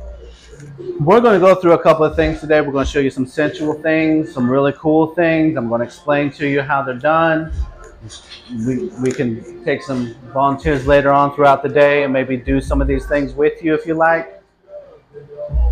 we're 1.00 1.20
going 1.20 1.34
to 1.34 1.40
go 1.40 1.54
through 1.54 1.72
a 1.72 1.82
couple 1.82 2.04
of 2.04 2.16
things 2.16 2.40
today. 2.40 2.60
We're 2.60 2.72
going 2.72 2.84
to 2.84 2.90
show 2.90 3.00
you 3.00 3.10
some 3.10 3.26
sensual 3.26 3.74
things, 3.74 4.32
some 4.32 4.48
really 4.48 4.72
cool 4.72 5.14
things. 5.14 5.56
I'm 5.56 5.68
going 5.68 5.80
to 5.80 5.84
explain 5.84 6.30
to 6.32 6.46
you 6.46 6.62
how 6.62 6.82
they're 6.82 6.94
done. 6.94 7.52
We, 8.66 8.88
we 9.00 9.12
can 9.12 9.64
take 9.64 9.82
some 9.82 10.14
volunteers 10.32 10.86
later 10.86 11.12
on 11.12 11.34
throughout 11.34 11.62
the 11.62 11.68
day 11.68 12.04
and 12.04 12.12
maybe 12.12 12.36
do 12.36 12.60
some 12.60 12.80
of 12.80 12.88
these 12.88 13.06
things 13.06 13.32
with 13.32 13.62
you 13.62 13.74
if 13.74 13.86
you 13.86 13.94
like. 13.94 14.42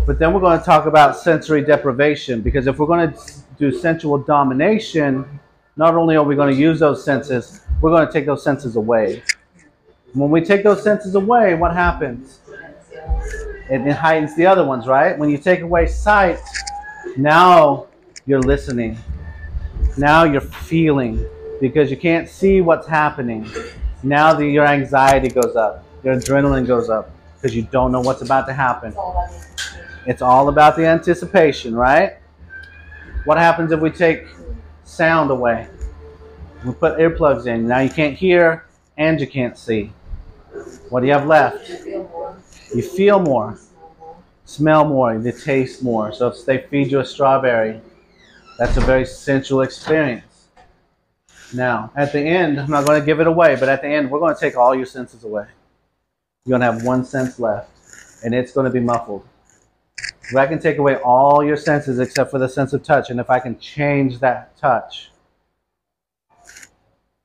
But 0.05 0.19
then 0.19 0.33
we're 0.33 0.39
going 0.39 0.59
to 0.59 0.65
talk 0.65 0.85
about 0.85 1.17
sensory 1.17 1.61
deprivation 1.61 2.41
because 2.41 2.67
if 2.67 2.79
we're 2.79 2.87
going 2.87 3.13
to 3.13 3.19
do 3.57 3.71
sensual 3.71 4.17
domination, 4.17 5.39
not 5.75 5.95
only 5.95 6.15
are 6.15 6.23
we 6.23 6.35
going 6.35 6.53
to 6.53 6.59
use 6.59 6.79
those 6.79 7.03
senses, 7.03 7.61
we're 7.79 7.91
going 7.91 8.05
to 8.05 8.11
take 8.11 8.25
those 8.25 8.43
senses 8.43 8.75
away. 8.75 9.23
When 10.13 10.29
we 10.29 10.41
take 10.41 10.63
those 10.63 10.83
senses 10.83 11.15
away, 11.15 11.53
what 11.53 11.73
happens? 11.73 12.39
It, 13.71 13.89
heightens 13.93 14.35
the 14.35 14.45
other 14.45 14.65
ones, 14.65 14.85
right? 14.85 15.17
When 15.17 15.29
you 15.29 15.37
take 15.37 15.61
away 15.61 15.87
sight, 15.87 16.39
now 17.15 17.87
you're 18.25 18.41
listening. 18.41 18.97
Now 19.97 20.25
you're 20.25 20.41
feeling 20.41 21.25
because 21.61 21.89
you 21.89 21.95
can't 21.95 22.27
see 22.27 22.59
what's 22.59 22.85
happening. 22.85 23.49
Now 24.03 24.33
the, 24.33 24.45
your 24.45 24.65
anxiety 24.65 25.29
goes 25.29 25.55
up, 25.55 25.85
your 26.03 26.15
adrenaline 26.15 26.67
goes 26.67 26.89
up 26.89 27.11
because 27.35 27.55
you 27.55 27.61
don't 27.63 27.93
know 27.93 28.01
what's 28.01 28.21
about 28.21 28.45
to 28.47 28.53
happen. 28.53 28.93
It's 30.05 30.21
all 30.21 30.49
about 30.49 30.75
the 30.75 30.85
anticipation, 30.85 31.73
right? 31.73 32.17
What 33.23 33.37
happens 33.37 33.71
if 33.71 33.79
we 33.79 33.89
take 33.89 34.27
sound 34.83 35.31
away? 35.31 35.69
We 36.65 36.73
put 36.73 36.97
earplugs 36.97 37.47
in. 37.47 37.69
Now 37.69 37.79
you 37.79 37.89
can't 37.89 38.17
hear 38.17 38.65
and 38.97 39.17
you 39.21 39.27
can't 39.27 39.57
see. 39.57 39.93
What 40.89 40.99
do 40.99 41.07
you 41.07 41.13
have 41.13 41.25
left? 41.25 41.71
You 42.73 42.81
feel 42.81 43.19
more, 43.19 43.59
smell 44.45 44.85
more, 44.85 45.13
you 45.13 45.31
taste 45.31 45.83
more. 45.83 46.13
So 46.13 46.27
if 46.27 46.45
they 46.45 46.59
feed 46.59 46.91
you 46.91 46.99
a 46.99 47.05
strawberry, 47.05 47.81
that's 48.57 48.77
a 48.77 48.81
very 48.81 49.05
sensual 49.05 49.61
experience. 49.61 50.47
Now, 51.53 51.91
at 51.95 52.13
the 52.13 52.21
end, 52.21 52.59
I'm 52.59 52.69
not 52.69 52.85
going 52.85 52.99
to 52.99 53.05
give 53.05 53.19
it 53.19 53.27
away, 53.27 53.57
but 53.59 53.67
at 53.67 53.81
the 53.81 53.89
end, 53.89 54.09
we're 54.09 54.19
going 54.19 54.33
to 54.33 54.39
take 54.39 54.55
all 54.55 54.73
your 54.73 54.85
senses 54.85 55.25
away. 55.25 55.47
You're 56.45 56.57
going 56.57 56.61
to 56.61 56.77
have 56.77 56.85
one 56.85 57.03
sense 57.03 57.39
left, 57.39 57.69
and 58.23 58.33
it's 58.33 58.53
going 58.53 58.65
to 58.65 58.71
be 58.71 58.79
muffled. 58.79 59.27
If 59.97 60.35
I 60.35 60.47
can 60.47 60.59
take 60.59 60.77
away 60.77 60.95
all 60.95 61.43
your 61.43 61.57
senses 61.57 61.99
except 61.99 62.31
for 62.31 62.39
the 62.39 62.47
sense 62.47 62.71
of 62.71 62.83
touch, 62.83 63.09
and 63.09 63.19
if 63.19 63.29
I 63.29 63.39
can 63.39 63.59
change 63.59 64.19
that 64.19 64.55
touch, 64.57 65.11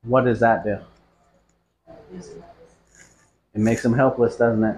what 0.03 0.25
does 0.25 0.41
that 0.41 0.65
do? 0.65 0.79
It 2.13 3.61
makes 3.61 3.81
them 3.81 3.93
helpless, 3.93 4.35
doesn't 4.35 4.63
it? 4.63 4.77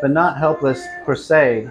But 0.00 0.10
not 0.10 0.38
helpless 0.38 0.84
per 1.04 1.14
se, 1.14 1.70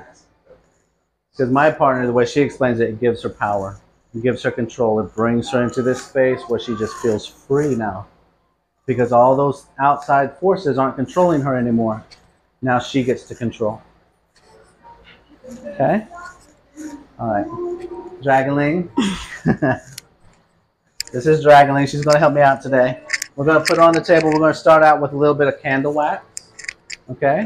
because 1.36 1.52
my 1.52 1.70
partner, 1.70 2.06
the 2.06 2.14
way 2.14 2.26
she 2.26 2.40
explains 2.40 2.80
it, 2.80 2.90
it 2.90 3.00
gives 3.02 3.22
her 3.24 3.30
power. 3.30 3.78
It 4.16 4.24
gives 4.24 4.42
her 4.44 4.52
control. 4.52 5.02
It 5.02 5.14
brings 5.14 5.52
her 5.52 5.64
into 5.64 5.82
this 5.82 6.02
space 6.02 6.42
where 6.48 6.60
she 6.60 6.78
just 6.78 6.96
feels 7.02 7.28
free 7.28 7.76
now. 7.76 8.08
Because 8.86 9.12
all 9.12 9.36
those 9.36 9.66
outside 9.78 10.38
forces 10.38 10.78
aren't 10.78 10.96
controlling 10.96 11.42
her 11.42 11.58
anymore. 11.58 12.06
Now 12.62 12.80
she 12.80 13.04
gets 13.04 13.24
to 13.24 13.36
control. 13.36 13.82
Okay? 15.66 16.08
All 17.20 17.28
right. 17.28 17.46
Dragonling. 18.24 18.90
this 21.12 21.28
is 21.28 21.46
Dragonling. 21.46 21.90
She's 21.90 22.06
going 22.06 22.14
to 22.14 22.20
help 22.20 22.34
me 22.34 22.42
out 22.42 22.62
today. 22.62 23.02
We're 23.36 23.46
going 23.46 23.62
to 23.62 23.66
put 23.66 23.78
on 23.78 23.94
the 23.94 24.02
table. 24.02 24.30
We're 24.30 24.40
going 24.40 24.54
to 24.54 24.60
start 24.60 24.84
out 24.84 25.02
with 25.02 25.12
a 25.12 25.18
little 25.18 25.36
bit 25.36 25.50
of 25.50 25.62
candle 25.62 25.94
wax. 25.94 26.24
Okay? 27.10 27.46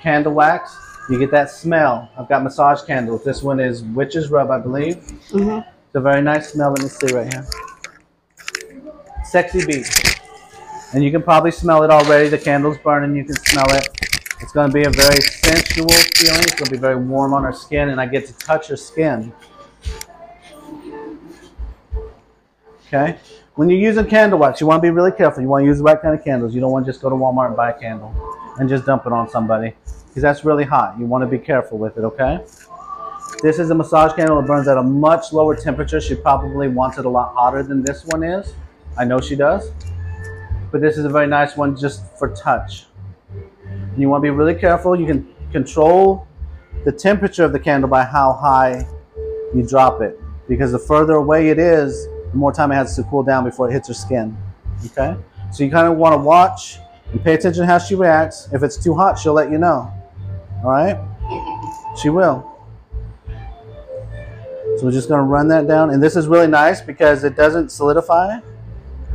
Candle 0.00 0.32
wax. 0.32 0.76
You 1.10 1.18
get 1.18 1.30
that 1.30 1.50
smell. 1.50 2.10
I've 2.18 2.28
got 2.28 2.42
massage 2.42 2.82
candles. 2.82 3.24
This 3.24 3.42
one 3.42 3.60
is 3.60 3.82
Witch's 3.82 4.30
Rub, 4.30 4.50
I 4.50 4.58
believe. 4.58 4.96
Mm-hmm. 5.30 5.58
It's 5.58 5.94
a 5.94 6.00
very 6.00 6.20
nice 6.20 6.52
smell. 6.52 6.70
Let 6.70 6.82
me 6.82 6.88
see 6.88 7.14
right 7.14 7.32
here. 7.32 7.46
Sexy 9.24 9.64
beat. 9.64 9.88
And 10.92 11.02
you 11.02 11.10
can 11.10 11.22
probably 11.22 11.50
smell 11.50 11.82
it 11.82 11.90
already. 11.90 12.28
The 12.28 12.38
candle's 12.38 12.78
burning. 12.78 13.16
You 13.16 13.24
can 13.24 13.36
smell 13.36 13.66
it. 13.74 13.88
It's 14.40 14.52
going 14.52 14.70
to 14.70 14.74
be 14.74 14.84
a 14.84 14.90
very 14.90 15.20
sensual 15.20 15.88
feeling. 15.88 16.40
It's 16.42 16.54
going 16.54 16.66
to 16.66 16.70
be 16.70 16.78
very 16.78 16.96
warm 16.96 17.34
on 17.34 17.42
her 17.42 17.52
skin, 17.52 17.88
and 17.88 18.00
I 18.00 18.06
get 18.06 18.26
to 18.26 18.32
touch 18.34 18.68
her 18.68 18.76
skin. 18.76 19.32
Okay? 22.86 23.18
When 23.54 23.68
you're 23.68 23.80
using 23.80 24.06
candle 24.06 24.38
wax, 24.38 24.60
you 24.60 24.66
want 24.66 24.82
to 24.82 24.86
be 24.86 24.90
really 24.90 25.12
careful. 25.12 25.42
You 25.42 25.48
want 25.48 25.62
to 25.62 25.66
use 25.66 25.78
the 25.78 25.84
right 25.84 26.00
kind 26.00 26.14
of 26.14 26.22
candles. 26.22 26.54
You 26.54 26.60
don't 26.60 26.70
want 26.70 26.86
to 26.86 26.92
just 26.92 27.02
go 27.02 27.10
to 27.10 27.16
Walmart 27.16 27.48
and 27.48 27.56
buy 27.56 27.70
a 27.70 27.78
candle 27.78 28.14
and 28.58 28.68
just 28.68 28.86
dump 28.86 29.06
it 29.06 29.12
on 29.12 29.28
somebody 29.28 29.74
because 30.08 30.22
that's 30.22 30.44
really 30.44 30.64
hot. 30.64 30.98
You 30.98 31.06
want 31.06 31.22
to 31.22 31.28
be 31.28 31.38
careful 31.38 31.78
with 31.78 31.96
it, 31.96 32.00
okay? 32.00 32.40
This 33.42 33.58
is 33.58 33.70
a 33.70 33.74
massage 33.74 34.14
candle. 34.14 34.40
It 34.40 34.46
burns 34.46 34.66
at 34.66 34.76
a 34.76 34.82
much 34.82 35.32
lower 35.32 35.54
temperature. 35.54 36.00
She 36.00 36.16
probably 36.16 36.66
wants 36.66 36.98
it 36.98 37.04
a 37.04 37.08
lot 37.08 37.34
hotter 37.34 37.62
than 37.62 37.82
this 37.82 38.04
one 38.04 38.24
is. 38.24 38.52
I 38.96 39.04
know 39.04 39.20
she 39.20 39.36
does. 39.36 39.70
But 40.72 40.80
this 40.80 40.98
is 40.98 41.04
a 41.04 41.08
very 41.08 41.28
nice 41.28 41.56
one 41.56 41.76
just 41.76 42.02
for 42.18 42.34
touch. 42.34 42.86
And 43.64 43.96
you 43.96 44.08
want 44.08 44.22
to 44.22 44.26
be 44.26 44.30
really 44.30 44.54
careful. 44.54 44.98
You 44.98 45.06
can 45.06 45.28
control 45.52 46.26
the 46.84 46.90
temperature 46.90 47.44
of 47.44 47.52
the 47.52 47.60
candle 47.60 47.88
by 47.88 48.04
how 48.04 48.32
high 48.32 48.86
you 49.54 49.62
drop 49.62 50.00
it. 50.00 50.18
Because 50.48 50.72
the 50.72 50.78
further 50.78 51.14
away 51.14 51.50
it 51.50 51.58
is, 51.58 52.06
the 52.30 52.36
more 52.36 52.52
time 52.52 52.72
it 52.72 52.74
has 52.74 52.96
to 52.96 53.04
cool 53.04 53.22
down 53.22 53.44
before 53.44 53.68
it 53.68 53.72
hits 53.72 53.88
her 53.88 53.94
skin. 53.94 54.36
Okay? 54.86 55.16
So 55.52 55.64
you 55.64 55.70
kind 55.70 55.86
of 55.86 55.96
want 55.96 56.14
to 56.14 56.18
watch 56.18 56.78
and 57.12 57.22
pay 57.22 57.34
attention 57.34 57.62
to 57.62 57.66
how 57.66 57.78
she 57.78 57.94
reacts. 57.94 58.48
If 58.52 58.62
it's 58.62 58.76
too 58.76 58.94
hot, 58.94 59.18
she'll 59.18 59.32
let 59.32 59.50
you 59.50 59.58
know. 59.58 59.92
All 60.64 60.70
right? 60.70 60.98
She 62.00 62.10
will. 62.10 62.58
So 63.26 64.84
we're 64.84 64.92
just 64.92 65.08
going 65.08 65.18
to 65.18 65.24
run 65.24 65.48
that 65.48 65.66
down. 65.66 65.90
And 65.90 66.02
this 66.02 66.14
is 66.14 66.28
really 66.28 66.46
nice 66.46 66.80
because 66.80 67.24
it 67.24 67.34
doesn't 67.34 67.70
solidify. 67.70 68.38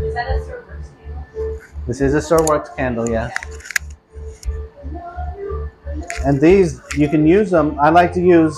Is 0.01 0.13
that 0.13 0.27
a 0.27 0.43
Cerberus 0.43 0.87
candle? 0.99 1.61
This 1.87 2.01
is 2.01 2.13
a 2.15 2.17
Surworks 2.17 2.75
candle, 2.75 3.07
yes. 3.09 3.31
And 6.25 6.39
these, 6.41 6.81
you 6.97 7.07
can 7.07 7.25
use 7.25 7.49
them. 7.51 7.79
I 7.79 7.89
like 7.89 8.11
to 8.13 8.21
use 8.21 8.57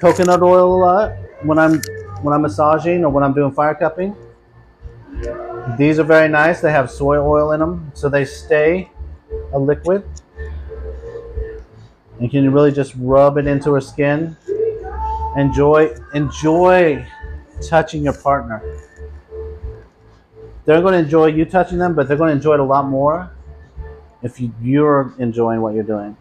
coconut 0.00 0.42
oil 0.42 0.74
a 0.74 0.80
lot 0.80 1.12
when 1.42 1.58
I'm 1.58 1.80
when 2.22 2.32
I'm 2.32 2.42
massaging 2.42 3.04
or 3.04 3.10
when 3.10 3.24
I'm 3.24 3.34
doing 3.34 3.52
fire 3.52 3.74
cupping. 3.74 4.16
These 5.78 5.98
are 5.98 6.04
very 6.04 6.28
nice. 6.28 6.60
They 6.60 6.72
have 6.72 6.90
soy 6.90 7.16
oil 7.16 7.52
in 7.52 7.60
them, 7.60 7.92
so 7.94 8.08
they 8.08 8.24
stay 8.24 8.90
a 9.52 9.58
liquid. 9.58 10.04
You 12.20 12.28
can 12.28 12.52
really 12.52 12.72
just 12.72 12.94
rub 12.98 13.38
it 13.38 13.46
into 13.46 13.72
her 13.72 13.80
skin. 13.80 14.36
Enjoy 15.36 15.94
enjoy 16.14 17.06
touching 17.62 18.04
your 18.04 18.12
partner. 18.12 18.62
They're 20.64 20.80
going 20.80 20.92
to 20.92 20.98
enjoy 20.98 21.26
you 21.26 21.44
touching 21.44 21.78
them, 21.78 21.94
but 21.94 22.06
they're 22.06 22.16
going 22.16 22.30
to 22.30 22.36
enjoy 22.36 22.54
it 22.54 22.60
a 22.60 22.64
lot 22.64 22.86
more 22.86 23.32
if 24.22 24.40
you, 24.40 24.52
you're 24.60 25.14
enjoying 25.18 25.60
what 25.60 25.74
you're 25.74 25.82
doing. 25.82 26.16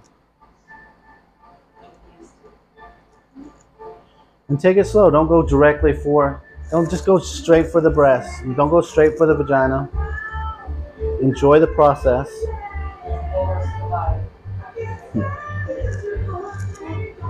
And 4.47 4.59
take 4.59 4.77
it 4.77 4.85
slow. 4.85 5.09
Don't 5.11 5.27
go 5.27 5.43
directly 5.43 5.93
for. 5.93 6.43
Don't 6.71 6.89
just 6.89 7.05
go 7.05 7.19
straight 7.19 7.67
for 7.67 7.81
the 7.81 7.89
breast. 7.89 8.43
Don't 8.55 8.69
go 8.69 8.79
straight 8.79 9.17
for 9.17 9.27
the 9.27 9.35
vagina. 9.35 9.89
Enjoy 11.21 11.59
the 11.59 11.67
process. 11.67 12.29
Hmm. 15.11 15.23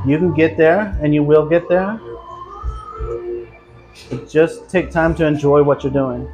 You 0.07 0.17
can 0.19 0.33
get 0.33 0.57
there, 0.57 0.95
and 1.01 1.13
you 1.13 1.23
will 1.23 1.49
get 1.49 1.67
there. 1.67 1.99
But 4.09 4.29
just 4.29 4.69
take 4.69 4.91
time 4.91 5.15
to 5.15 5.25
enjoy 5.25 5.63
what 5.63 5.83
you're 5.83 5.91
doing. 5.91 6.27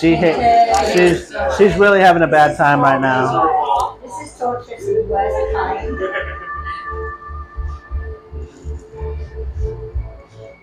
She 0.00 0.14
hit, 0.14 0.36
she's 0.92 1.34
she's 1.56 1.76
really 1.78 2.00
having 2.00 2.22
a 2.22 2.26
bad 2.26 2.56
time 2.56 2.80
right 2.80 3.00
now. 3.00 3.98
This 4.02 4.12
is 4.32 4.38
torture 4.38 4.76
to 4.76 4.84
the 4.84 5.04
worst 5.08 5.52
kind. 5.54 5.98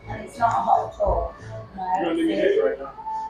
And 0.10 0.22
it's 0.26 0.38
not 0.38 0.50
a 0.50 0.52
hot 0.52 0.96
talk. 0.98 1.36
No, 2.02 2.14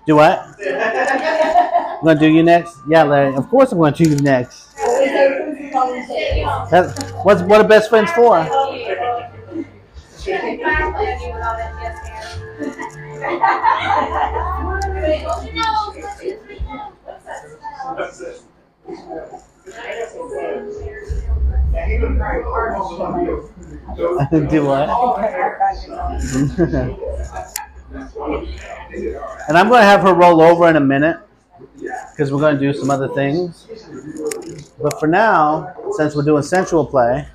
Do 0.05 0.15
what? 0.17 0.55
I'm 0.67 2.03
gonna 2.03 2.19
do 2.19 2.27
you 2.27 2.43
next? 2.43 2.77
Yeah, 2.89 3.03
Larry. 3.03 3.35
Of 3.35 3.47
course 3.49 3.71
I'm 3.71 3.77
gonna 3.79 3.95
do 3.95 4.03
you 4.09 4.17
next. 4.17 4.77
always 4.79 5.09
open 5.11 5.55
for 5.55 5.71
volunteers. 5.71 6.69
That's 6.69 7.11
what's 7.23 7.41
what 7.43 7.61
are 7.61 7.67
best 7.67 7.89
friends 7.89 8.11
for? 8.11 8.39
do 24.49 24.65
what? 24.65 24.89
and 29.47 29.57
I'm 29.57 29.69
gonna 29.69 29.83
have 29.83 30.01
her 30.01 30.13
roll 30.13 30.41
over 30.41 30.67
in 30.69 30.75
a 30.75 30.79
minute 30.79 31.17
because 32.11 32.31
we're 32.31 32.39
gonna 32.41 32.59
do 32.59 32.73
some 32.73 32.89
other 32.89 33.09
things. 33.09 33.67
But 34.81 34.99
for 34.99 35.07
now, 35.07 35.73
since 35.97 36.15
we're 36.15 36.23
doing 36.23 36.43
sensual 36.43 36.85
play, 36.85 37.27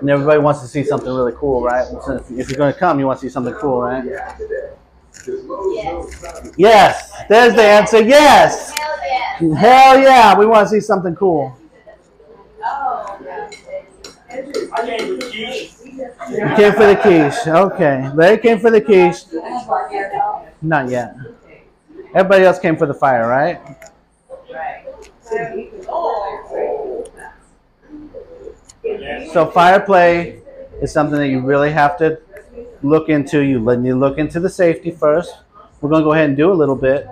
and 0.00 0.10
everybody 0.10 0.38
wants 0.40 0.60
to 0.60 0.68
see 0.68 0.84
something 0.84 1.08
really 1.12 1.32
cool, 1.36 1.62
right? 1.62 1.86
So 2.04 2.22
if- 2.30 2.50
you're 2.50 2.58
gonna 2.58 2.72
come, 2.72 2.98
you 3.00 3.06
want 3.06 3.20
to 3.20 3.26
see 3.26 3.32
something 3.32 3.54
cool, 3.54 3.82
right? 3.82 4.04
Yes. 6.56 7.12
There's 7.28 7.54
the 7.54 7.62
answer. 7.62 8.02
Yes. 8.02 8.72
Hell 9.38 10.00
yeah, 10.00 10.38
we 10.38 10.46
want 10.46 10.68
to 10.68 10.70
see 10.70 10.80
something 10.80 11.14
cool. 11.14 11.56
You 16.30 16.48
came 16.56 16.72
for 16.72 16.86
the 16.86 16.98
quiche. 17.00 17.46
Okay. 17.46 18.10
They 18.16 18.38
came 18.38 18.58
for 18.58 18.70
the 18.70 18.80
quiche. 18.80 19.24
Not 20.62 20.88
yet. 20.88 21.16
Everybody 22.14 22.44
else 22.44 22.58
came 22.58 22.76
for 22.76 22.86
the 22.86 22.94
fire, 22.94 23.28
right? 23.28 23.60
So 29.32 29.50
fire 29.50 29.80
play 29.80 30.40
is 30.80 30.92
something 30.92 31.18
that 31.18 31.28
you 31.28 31.40
really 31.40 31.72
have 31.72 31.96
to 31.98 32.20
look 32.88 33.08
into. 33.08 33.40
You 33.40 33.60
let 33.60 33.80
you 33.82 33.96
look 33.96 34.18
into 34.18 34.40
the 34.40 34.50
safety 34.50 34.90
first. 34.90 35.34
We're 35.80 35.90
gonna 35.90 36.04
go 36.04 36.12
ahead 36.12 36.28
and 36.28 36.36
do 36.36 36.50
a 36.50 36.54
little 36.54 36.76
bit. 36.76 37.06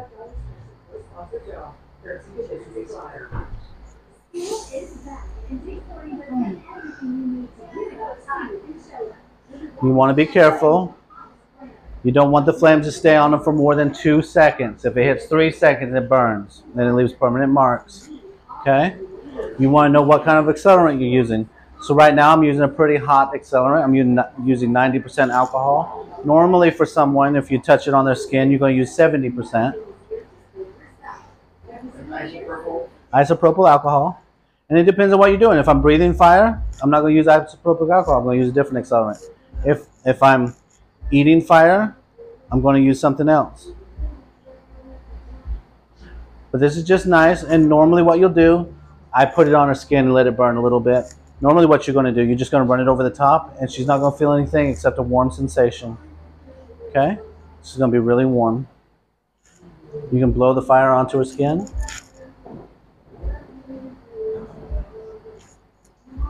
You 9.82 9.90
want 9.90 10.10
to 10.10 10.14
be 10.14 10.24
careful. 10.24 10.96
You 12.04 12.12
don't 12.12 12.30
want 12.30 12.46
the 12.46 12.54
flames 12.54 12.86
to 12.86 12.92
stay 12.92 13.16
on 13.16 13.32
them 13.32 13.42
for 13.42 13.52
more 13.52 13.74
than 13.74 13.92
two 13.92 14.22
seconds. 14.22 14.84
If 14.84 14.96
it 14.96 15.04
hits 15.04 15.26
three 15.26 15.50
seconds, 15.50 15.94
it 15.94 16.08
burns. 16.08 16.62
Then 16.74 16.86
it 16.86 16.92
leaves 16.92 17.12
permanent 17.12 17.52
marks. 17.52 18.08
Okay? 18.60 18.96
You 19.58 19.68
want 19.70 19.88
to 19.88 19.92
know 19.92 20.02
what 20.02 20.24
kind 20.24 20.38
of 20.38 20.54
accelerant 20.54 21.00
you're 21.00 21.08
using. 21.08 21.48
So 21.84 21.94
right 21.94 22.14
now 22.14 22.32
I'm 22.32 22.42
using 22.42 22.62
a 22.62 22.68
pretty 22.68 22.96
hot 22.96 23.34
accelerant. 23.34 23.84
I'm 23.84 23.94
using 23.94 24.18
using 24.42 24.70
90% 24.70 25.30
alcohol. 25.30 26.08
Normally 26.24 26.70
for 26.70 26.86
someone, 26.86 27.36
if 27.36 27.50
you 27.50 27.60
touch 27.60 27.86
it 27.86 27.92
on 27.92 28.06
their 28.06 28.14
skin, 28.14 28.50
you're 28.50 28.58
going 28.58 28.72
to 28.72 28.78
use 28.78 28.96
70%. 28.96 29.74
Isopropyl 33.12 33.68
alcohol. 33.68 34.18
And 34.70 34.78
it 34.78 34.84
depends 34.84 35.12
on 35.12 35.18
what 35.18 35.28
you're 35.28 35.38
doing. 35.38 35.58
If 35.58 35.68
I'm 35.68 35.82
breathing 35.82 36.14
fire, 36.14 36.62
I'm 36.82 36.88
not 36.88 37.02
going 37.02 37.12
to 37.12 37.18
use 37.18 37.26
isopropyl 37.26 37.92
alcohol. 37.92 38.20
I'm 38.20 38.24
going 38.24 38.40
to 38.40 38.46
use 38.46 38.50
a 38.50 38.54
different 38.54 38.86
accelerant. 38.86 39.22
If 39.62 39.84
if 40.06 40.22
I'm 40.22 40.54
eating 41.10 41.42
fire, 41.42 41.94
I'm 42.50 42.62
going 42.62 42.76
to 42.76 42.82
use 42.82 42.98
something 42.98 43.28
else. 43.28 43.72
But 46.50 46.60
this 46.60 46.78
is 46.78 46.84
just 46.84 47.04
nice. 47.04 47.42
And 47.42 47.68
normally, 47.68 48.02
what 48.02 48.18
you'll 48.18 48.30
do, 48.30 48.74
I 49.12 49.26
put 49.26 49.48
it 49.48 49.54
on 49.54 49.68
her 49.68 49.74
skin 49.74 50.06
and 50.06 50.14
let 50.14 50.26
it 50.26 50.34
burn 50.34 50.56
a 50.56 50.62
little 50.62 50.80
bit. 50.80 51.12
Normally, 51.40 51.66
what 51.66 51.86
you're 51.86 51.94
going 51.94 52.06
to 52.06 52.12
do, 52.12 52.22
you're 52.22 52.38
just 52.38 52.50
going 52.50 52.64
to 52.64 52.68
run 52.68 52.80
it 52.80 52.88
over 52.88 53.02
the 53.02 53.10
top, 53.10 53.56
and 53.60 53.70
she's 53.70 53.86
not 53.86 53.98
going 53.98 54.12
to 54.12 54.18
feel 54.18 54.32
anything 54.32 54.68
except 54.70 54.98
a 54.98 55.02
warm 55.02 55.30
sensation. 55.30 55.98
Okay? 56.88 57.18
Is 57.62 57.76
going 57.76 57.90
to 57.90 57.94
be 57.94 57.98
really 57.98 58.24
warm. 58.24 58.68
You 60.12 60.20
can 60.20 60.32
blow 60.32 60.54
the 60.54 60.62
fire 60.62 60.90
onto 60.90 61.18
her 61.18 61.24
skin. 61.24 61.68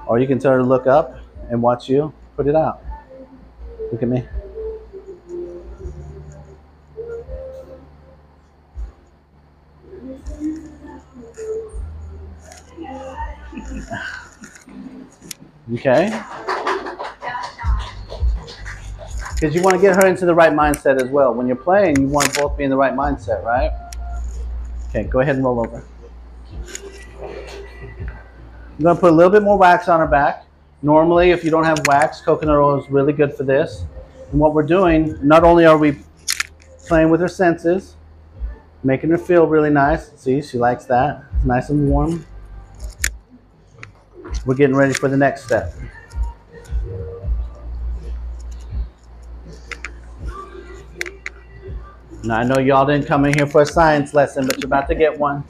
Or 0.07 0.19
you 0.19 0.27
can 0.27 0.38
tell 0.38 0.53
her 0.53 0.59
to 0.59 0.64
look 0.64 0.87
up 0.87 1.19
and 1.51 1.62
watch 1.62 1.88
you 1.88 2.12
put 2.37 2.47
it 2.47 2.57
out. 2.57 2.83
Look 3.93 4.03
at 4.03 4.09
me. 4.09 4.25
Okay? 15.72 16.11
Because 19.35 19.55
you 19.55 19.62
want 19.62 19.74
to 19.77 19.81
get 19.81 19.96
her 19.96 20.07
into 20.07 20.27
the 20.27 20.35
right 20.35 20.53
mindset 20.53 21.03
as 21.03 21.09
well. 21.09 21.35
When 21.35 21.46
you're 21.46 21.57
playing, 21.57 22.00
you 22.00 22.09
want 22.09 22.33
to 22.33 22.40
both 22.40 22.57
be 22.57 22.64
in 22.64 22.70
the 22.70 22.77
right 22.77 22.94
mindset, 22.94 23.42
right? 23.42 23.72
Okay, 24.88 25.05
go 25.05 25.20
ahead 25.20 25.37
and 25.37 25.44
roll 25.44 25.61
over. 25.61 25.85
I'm 28.77 28.83
going 28.83 28.96
to 28.96 29.00
put 29.00 29.12
a 29.12 29.14
little 29.14 29.33
bit 29.33 29.42
more 29.42 29.59
wax 29.59 29.88
on 29.88 30.00
her 30.00 30.07
back. 30.07 30.46
Normally, 30.83 31.31
if 31.31 31.44
you 31.44 31.50
don't 31.50 31.64
have 31.64 31.81
wax, 31.87 32.20
coconut 32.20 32.57
oil 32.57 32.83
is 32.83 32.90
really 32.90 33.12
good 33.12 33.35
for 33.35 33.44
this. 33.44 33.85
And 34.31 34.40
what 34.40 34.53
we're 34.53 34.62
doing, 34.62 35.16
not 35.22 35.44
only 35.44 35.64
are 35.64 35.79
we 35.79 35.98
playing 36.87 37.11
with 37.11 37.20
her 37.20 37.29
senses, 37.29 37.96
making 38.83 39.11
her 39.11 39.18
feel 39.18 39.46
really 39.46 39.70
nice. 39.70 40.11
See, 40.16 40.42
she 40.42 40.59
likes 40.59 40.85
that. 40.87 41.24
It's 41.37 41.44
nice 41.44 41.70
and 41.70 41.88
warm. 41.88 42.27
We're 44.47 44.55
getting 44.55 44.77
ready 44.77 44.92
for 44.92 45.09
the 45.09 45.16
next 45.16 45.44
step. 45.44 45.75
Now, 52.25 52.38
I 52.38 52.44
know 52.44 52.59
y'all 52.59 52.87
didn't 52.87 53.07
come 53.07 53.27
in 53.27 53.35
here 53.35 53.47
for 53.47 53.62
a 53.62 53.66
science 53.66 54.14
lesson, 54.14 54.47
but 54.47 54.59
you're 54.59 54.66
about 54.66 54.88
to 54.88 54.94
get 54.94 55.18
one. 55.18 55.44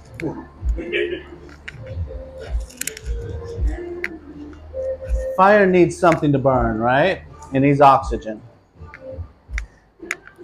Fire 5.37 5.66
needs 5.66 5.97
something 5.97 6.33
to 6.33 6.38
burn, 6.38 6.79
right? 6.79 7.23
It 7.53 7.61
needs 7.61 7.81
oxygen. 7.81 8.42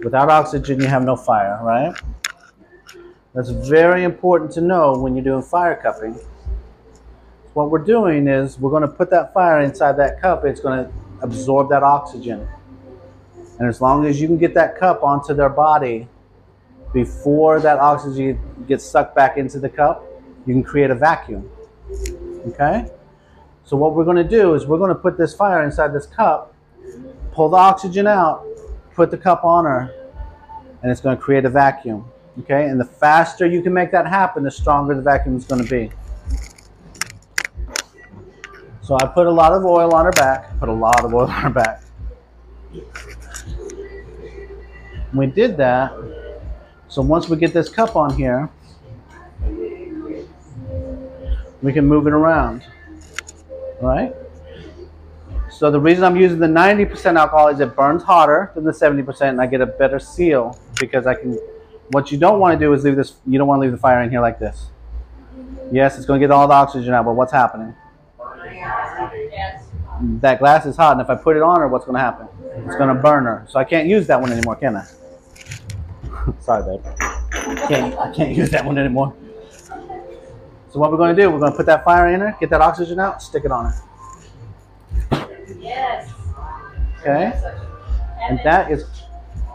Without 0.03 0.29
oxygen, 0.29 0.79
you 0.79 0.87
have 0.87 1.03
no 1.03 1.15
fire, 1.15 1.59
right? 1.63 1.93
That's 3.33 3.49
very 3.49 4.03
important 4.03 4.51
to 4.53 4.61
know 4.61 4.97
when 4.97 5.15
you're 5.15 5.23
doing 5.23 5.43
fire 5.43 5.79
cupping. 5.81 6.19
What 7.53 7.69
we're 7.69 7.79
doing 7.79 8.27
is 8.27 8.57
we're 8.57 8.69
going 8.69 8.83
to 8.83 8.87
put 8.87 9.09
that 9.09 9.33
fire 9.33 9.59
inside 9.61 9.97
that 9.97 10.21
cup. 10.21 10.45
It's 10.45 10.61
going 10.61 10.85
to 10.85 10.91
absorb 11.21 11.69
that 11.69 11.83
oxygen. 11.83 12.47
And 13.59 13.67
as 13.67 13.81
long 13.81 14.05
as 14.05 14.21
you 14.21 14.27
can 14.27 14.37
get 14.37 14.53
that 14.53 14.77
cup 14.77 15.03
onto 15.03 15.33
their 15.33 15.49
body 15.49 16.07
before 16.93 17.59
that 17.59 17.77
oxygen 17.79 18.39
gets 18.67 18.85
sucked 18.85 19.15
back 19.15 19.37
into 19.37 19.59
the 19.59 19.69
cup, 19.69 20.05
you 20.45 20.53
can 20.53 20.63
create 20.63 20.91
a 20.91 20.95
vacuum. 20.95 21.49
Okay? 22.47 22.89
So 23.65 23.75
what 23.75 23.95
we're 23.95 24.05
going 24.05 24.17
to 24.17 24.23
do 24.23 24.53
is 24.55 24.65
we're 24.65 24.79
going 24.79 24.89
to 24.89 24.95
put 24.95 25.17
this 25.17 25.33
fire 25.33 25.63
inside 25.63 25.93
this 25.93 26.07
cup, 26.07 26.55
pull 27.33 27.49
the 27.49 27.57
oxygen 27.57 28.07
out, 28.07 28.45
put 28.95 29.11
the 29.11 29.17
cup 29.17 29.43
on 29.43 29.65
her, 29.65 29.93
and 30.81 30.91
it's 30.91 31.01
going 31.01 31.15
to 31.15 31.21
create 31.21 31.43
a 31.43 31.49
vacuum. 31.49 32.09
Okay? 32.39 32.65
And 32.65 32.79
the 32.79 32.85
faster 32.85 33.45
you 33.45 33.61
can 33.61 33.73
make 33.73 33.91
that 33.91 34.07
happen, 34.07 34.43
the 34.43 34.51
stronger 34.51 34.95
the 34.95 35.01
vacuum 35.01 35.35
is 35.35 35.43
going 35.43 35.63
to 35.63 35.69
be. 35.69 35.91
So 38.81 38.97
I 38.99 39.05
put 39.05 39.27
a 39.27 39.31
lot 39.31 39.53
of 39.53 39.63
oil 39.63 39.93
on 39.93 40.05
her 40.05 40.11
back, 40.11 40.59
put 40.59 40.69
a 40.69 40.73
lot 40.73 41.05
of 41.05 41.13
oil 41.13 41.27
on 41.27 41.29
her 41.29 41.49
back. 41.49 41.83
We 45.13 45.27
did 45.27 45.57
that. 45.57 45.93
So 46.87 47.01
once 47.01 47.29
we 47.29 47.37
get 47.37 47.53
this 47.53 47.69
cup 47.69 47.95
on 47.95 48.15
here, 48.15 48.49
we 51.61 51.73
can 51.73 51.85
move 51.85 52.07
it 52.07 52.13
around. 52.13 52.65
Right? 53.81 54.15
So 55.49 55.69
the 55.69 55.79
reason 55.79 56.03
I'm 56.03 56.17
using 56.17 56.39
the 56.39 56.47
90% 56.47 57.19
alcohol 57.19 57.49
is 57.49 57.59
it 57.59 57.75
burns 57.75 58.03
hotter 58.03 58.51
than 58.55 58.63
the 58.63 58.71
70% 58.71 59.21
and 59.29 59.41
I 59.41 59.45
get 59.45 59.61
a 59.61 59.65
better 59.65 59.99
seal 59.99 60.59
because 60.79 61.05
I 61.05 61.13
can 61.13 61.37
what 61.91 62.11
you 62.11 62.17
don't 62.17 62.39
want 62.39 62.57
to 62.57 62.65
do 62.65 62.73
is 62.73 62.83
leave 62.83 62.95
this 62.95 63.15
you 63.27 63.37
don't 63.37 63.47
want 63.47 63.59
to 63.59 63.63
leave 63.63 63.71
the 63.71 63.77
fire 63.77 64.01
in 64.01 64.09
here 64.09 64.21
like 64.21 64.39
this. 64.39 64.69
Yes, 65.71 65.97
it's 65.97 66.05
going 66.05 66.19
to 66.19 66.25
get 66.25 66.31
all 66.31 66.47
the 66.47 66.53
oxygen 66.53 66.93
out, 66.93 67.05
but 67.05 67.13
what's 67.13 67.31
happening? 67.31 67.75
That 70.01 70.39
glass 70.39 70.65
is 70.65 70.75
hot 70.75 70.93
and 70.93 71.01
if 71.01 71.09
I 71.09 71.15
put 71.15 71.35
it 71.35 71.43
on 71.43 71.59
her, 71.59 71.67
what's 71.67 71.85
going 71.85 71.95
to 71.95 72.01
happen? 72.01 72.27
It's 72.65 72.75
going 72.75 72.95
to 72.95 73.01
burn 73.01 73.25
her. 73.25 73.45
So 73.49 73.59
I 73.59 73.63
can't 73.63 73.87
use 73.87 74.07
that 74.07 74.19
one 74.19 74.31
anymore, 74.31 74.55
can 74.55 74.75
I? 74.75 74.85
Sorry, 76.39 76.77
babe. 76.77 76.85
Can't, 77.67 77.97
I 77.97 78.13
can't 78.13 78.35
use 78.35 78.49
that 78.51 78.65
one 78.65 78.77
anymore. 78.77 79.15
So 80.71 80.79
what 80.79 80.91
we're 80.91 80.97
going 80.97 81.15
to 81.15 81.21
do, 81.21 81.29
we're 81.29 81.39
going 81.39 81.51
to 81.51 81.57
put 81.57 81.65
that 81.65 81.83
fire 81.83 82.07
in 82.07 82.19
there, 82.19 82.37
get 82.39 82.49
that 82.49 82.61
oxygen 82.61 82.99
out, 82.99 83.21
stick 83.21 83.45
it 83.45 83.51
on 83.51 83.65
her. 83.71 83.81
Yes. 85.59 86.11
Okay? 86.99 87.33
And 88.21 88.39
that 88.43 88.71
is 88.71 88.85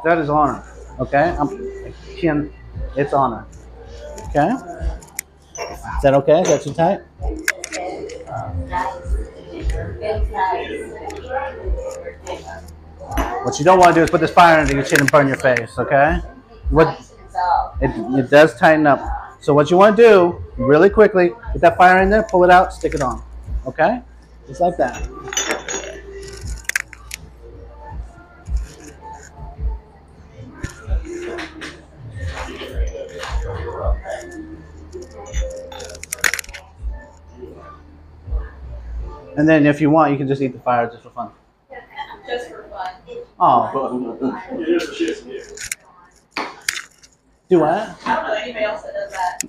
that 0.05 0.19
is 0.19 0.29
on 0.29 0.57
her. 0.57 0.97
Okay? 1.01 1.37
I'm 1.39 1.49
can 2.19 2.53
it's 2.97 3.13
on 3.13 3.33
her. 3.33 3.47
Okay? 4.29 4.51
Is 5.59 6.03
that 6.03 6.15
okay? 6.15 6.41
Is 6.43 6.49
that 6.49 6.63
too 6.63 6.75
tight? 6.75 7.01
What 13.45 13.59
you 13.59 13.65
don't 13.65 13.79
want 13.79 13.95
to 13.95 14.01
do 14.01 14.05
is 14.05 14.11
put 14.11 14.21
this 14.21 14.31
fire 14.31 14.61
under 14.61 14.75
your 14.75 14.83
chin 14.85 15.01
and 15.01 15.11
burn 15.11 15.29
your 15.29 15.37
face, 15.37 15.79
okay? 15.79 16.21
What 16.71 16.99
it, 17.81 17.91
it 18.19 18.31
does 18.31 18.59
tighten 18.59 18.87
up. 18.87 19.01
So 19.41 19.55
what 19.55 19.71
you 19.71 19.77
want 19.77 19.97
to 19.97 20.03
do, 20.03 20.45
really 20.57 20.91
quickly, 20.91 21.29
get 21.53 21.61
that 21.61 21.77
fire 21.77 22.03
in 22.03 22.11
there, 22.11 22.25
pull 22.25 22.45
it 22.45 22.51
out, 22.51 22.73
stick 22.73 22.95
it 22.95 23.03
on. 23.03 23.23
Okay? 23.67 24.01
Just 24.49 24.61
like 24.61 24.77
that. 24.77 25.09
And 39.37 39.49
then 39.49 39.67
if 39.67 39.81
you 39.81 39.91
want, 39.91 40.13
you 40.13 40.19
can 40.19 40.29
just 40.29 40.41
eat 40.41 40.53
the 40.53 40.61
fire 40.61 40.87
just 40.87 41.03
for 41.03 41.11
fun. 41.11 41.31
Just 42.27 42.49
for 42.49 42.65
fun. 42.65 42.93
Oh, 43.39 44.17
It 44.53 44.69
is 44.69 44.83
for 44.85 44.93
shits 44.93 45.23
and 45.23 45.31
giggles. 45.31 45.71
do 47.49 47.61
what? 47.61 47.73
I 48.07 48.15
don't 48.17 48.27
know 48.27 48.35
anybody 48.35 48.65
else 48.65 48.83
that 48.83 48.95
does 48.95 49.13
that. 49.13 49.41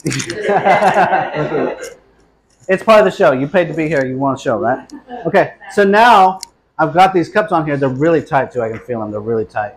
it's 2.68 2.84
part 2.84 3.00
of 3.00 3.06
the 3.06 3.12
show. 3.12 3.32
You 3.32 3.48
paid 3.48 3.68
to 3.70 3.74
be 3.74 3.88
here. 3.88 4.06
You 4.06 4.18
want 4.18 4.40
a 4.40 4.42
show, 4.42 4.58
right? 4.58 4.92
Okay. 5.26 5.54
So 5.72 5.84
now 5.84 6.40
I've 6.78 6.94
got 6.94 7.14
these 7.14 7.30
cups 7.30 7.52
on 7.52 7.66
here. 7.66 7.78
They're 7.78 7.90
really 7.90 8.22
tight 8.22 8.52
too. 8.52 8.62
I 8.62 8.70
can 8.70 8.80
feel 8.80 9.00
them. 9.00 9.12
They're 9.12 9.20
really 9.22 9.46
tight. 9.46 9.76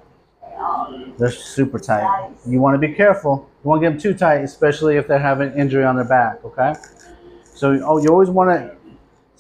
They're 1.19 1.31
super 1.31 1.79
tight. 1.79 2.31
You 2.47 2.61
want 2.61 2.75
to 2.75 2.79
be 2.79 2.93
careful. 2.95 3.49
You 3.63 3.69
want 3.69 3.83
to 3.83 3.87
get 3.87 3.91
them 3.93 4.01
too 4.01 4.15
tight, 4.19 4.39
especially 4.39 4.97
if 4.97 5.07
they 5.07 5.19
have 5.19 5.41
an 5.41 5.55
injury 5.59 5.85
on 5.85 5.97
their 5.97 6.05
back. 6.05 6.45
Okay. 6.45 6.75
So 7.55 7.81
oh, 7.85 7.99
you 7.99 8.09
always 8.09 8.31
want 8.31 8.51
to 8.51 8.77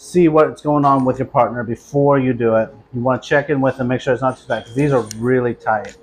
see 0.00 0.28
what's 0.28 0.62
going 0.62 0.82
on 0.82 1.04
with 1.04 1.18
your 1.18 1.28
partner 1.28 1.62
before 1.62 2.18
you 2.18 2.32
do 2.32 2.56
it. 2.56 2.74
You 2.94 3.02
want 3.02 3.22
to 3.22 3.28
check 3.28 3.50
in 3.50 3.60
with 3.60 3.76
them, 3.76 3.88
make 3.88 4.00
sure 4.00 4.14
it's 4.14 4.22
not 4.22 4.38
too 4.38 4.46
tight. 4.48 4.64
'cause 4.64 4.74
these 4.74 4.94
are 4.94 5.04
really 5.18 5.52
tight. 5.52 5.98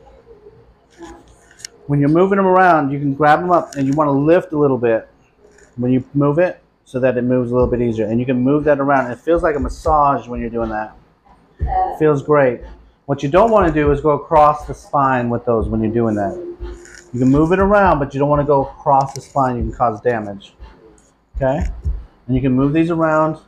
When 1.88 2.00
you're 2.00 2.08
moving 2.08 2.38
them 2.38 2.46
around, 2.46 2.92
you 2.92 3.00
can 3.00 3.16
grab 3.16 3.40
them 3.40 3.50
up 3.50 3.74
and 3.76 3.88
you 3.88 3.94
want 3.94 4.08
to 4.08 4.12
lift 4.12 4.54
a 4.54 4.58
little 4.58 4.78
bit 4.78 5.08
when 5.78 5.92
you 5.92 6.04
move 6.14 6.38
it 6.38 6.60
so 6.86 7.00
that 7.00 7.18
it 7.18 7.24
moves 7.24 7.50
a 7.50 7.56
little 7.56 7.70
bit 7.70 7.82
easier. 7.82 8.06
And 8.06 8.20
you 8.20 8.26
can 8.28 8.40
move 8.40 8.66
that 8.66 8.80
around. 8.80 9.10
It 9.10 9.18
feels 9.18 9.42
like 9.42 9.56
a 9.56 9.60
massage 9.60 10.28
when 10.28 10.42
you're 10.42 10.52
doing 10.52 10.70
that. 10.70 10.94
It 11.60 11.98
feels 11.98 12.22
great. 12.22 12.62
What 13.08 13.24
you 13.24 13.30
don't 13.30 13.50
want 13.50 13.66
to 13.68 13.74
do 13.74 13.92
is 13.92 14.00
go 14.00 14.12
across 14.12 14.68
the 14.68 14.76
spine 14.76 15.28
with 15.28 15.44
those 15.44 15.70
when 15.70 15.82
you're 15.82 15.92
doing 15.92 16.14
that. 16.14 16.36
You 17.14 17.20
can 17.20 17.32
move 17.32 17.52
it 17.52 17.60
around, 17.60 17.98
but 17.98 18.14
you 18.14 18.20
don't 18.20 18.30
want 18.30 18.42
to 18.42 18.46
go 18.46 18.62
across 18.62 19.14
the 19.14 19.22
spine. 19.22 19.56
You 19.56 19.64
can 19.64 19.72
cause 19.74 20.00
damage. 20.02 20.56
Okay? 21.36 21.66
And 22.28 22.36
you 22.36 22.44
can 22.44 22.52
move 22.52 22.74
these 22.74 22.92
around. 22.92 23.40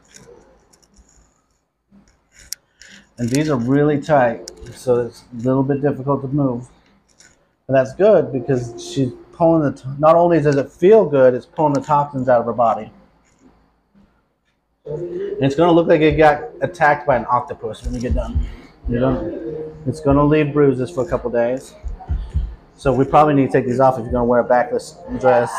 And 3.20 3.30
these 3.30 3.50
are 3.50 3.58
really 3.58 4.00
tight, 4.00 4.50
so 4.74 5.06
it's 5.06 5.26
a 5.34 5.44
little 5.44 5.62
bit 5.62 5.82
difficult 5.82 6.22
to 6.22 6.30
move. 6.30 6.70
But 7.68 7.74
that's 7.74 7.94
good 7.94 8.32
because 8.32 8.74
she's 8.82 9.12
pulling 9.34 9.62
the. 9.62 9.96
Not 10.00 10.16
only 10.16 10.42
does 10.42 10.56
it 10.56 10.72
feel 10.72 11.06
good, 11.06 11.34
it's 11.34 11.46
pulling 11.46 11.74
the 11.74 11.82
toxins 11.82 12.30
out 12.30 12.40
of 12.40 12.46
her 12.46 12.54
body. 12.54 12.90
And 14.86 15.44
it's 15.44 15.56
going 15.56 15.68
to 15.68 15.74
look 15.74 15.88
like 15.88 16.00
it 16.00 16.18
got 16.18 16.44
attacked 16.62 17.06
by 17.06 17.18
an 17.18 17.26
octopus 17.30 17.84
when 17.84 17.94
you 17.94 18.00
get 18.00 18.16
done. 18.16 18.44
You 18.88 19.02
know, 19.02 19.74
it's 19.86 20.00
going 20.00 20.16
to 20.16 20.24
leave 20.24 20.54
bruises 20.54 20.90
for 20.90 21.04
a 21.04 21.08
couple 21.08 21.30
days. 21.30 21.76
So 22.76 22.94
we 22.94 23.04
probably 23.04 23.34
need 23.34 23.48
to 23.48 23.52
take 23.52 23.66
these 23.66 23.82
off 23.82 23.96
if 23.96 24.04
you're 24.04 24.14
going 24.14 24.22
to 24.22 24.30
wear 24.30 24.40
a 24.40 24.44
backless 24.46 24.98
dress. 25.20 25.52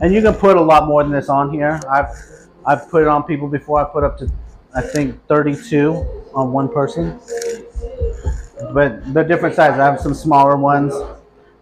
And 0.00 0.14
you 0.14 0.22
can 0.22 0.34
put 0.34 0.56
a 0.56 0.62
lot 0.62 0.88
more 0.88 1.02
than 1.02 1.12
this 1.12 1.28
on 1.28 1.52
here. 1.52 1.78
I've 1.90 2.08
I've 2.64 2.88
put 2.90 3.02
it 3.02 3.08
on 3.08 3.24
people 3.24 3.48
before. 3.48 3.80
I 3.80 3.84
put 3.84 4.04
up 4.04 4.18
to 4.18 4.30
I 4.74 4.80
think 4.80 5.24
32 5.26 5.92
on 6.34 6.52
one 6.52 6.68
person. 6.68 7.20
But 8.72 9.12
they're 9.12 9.24
different 9.24 9.54
sizes. 9.54 9.78
I 9.78 9.84
have 9.84 10.00
some 10.00 10.14
smaller 10.14 10.56
ones, 10.56 10.94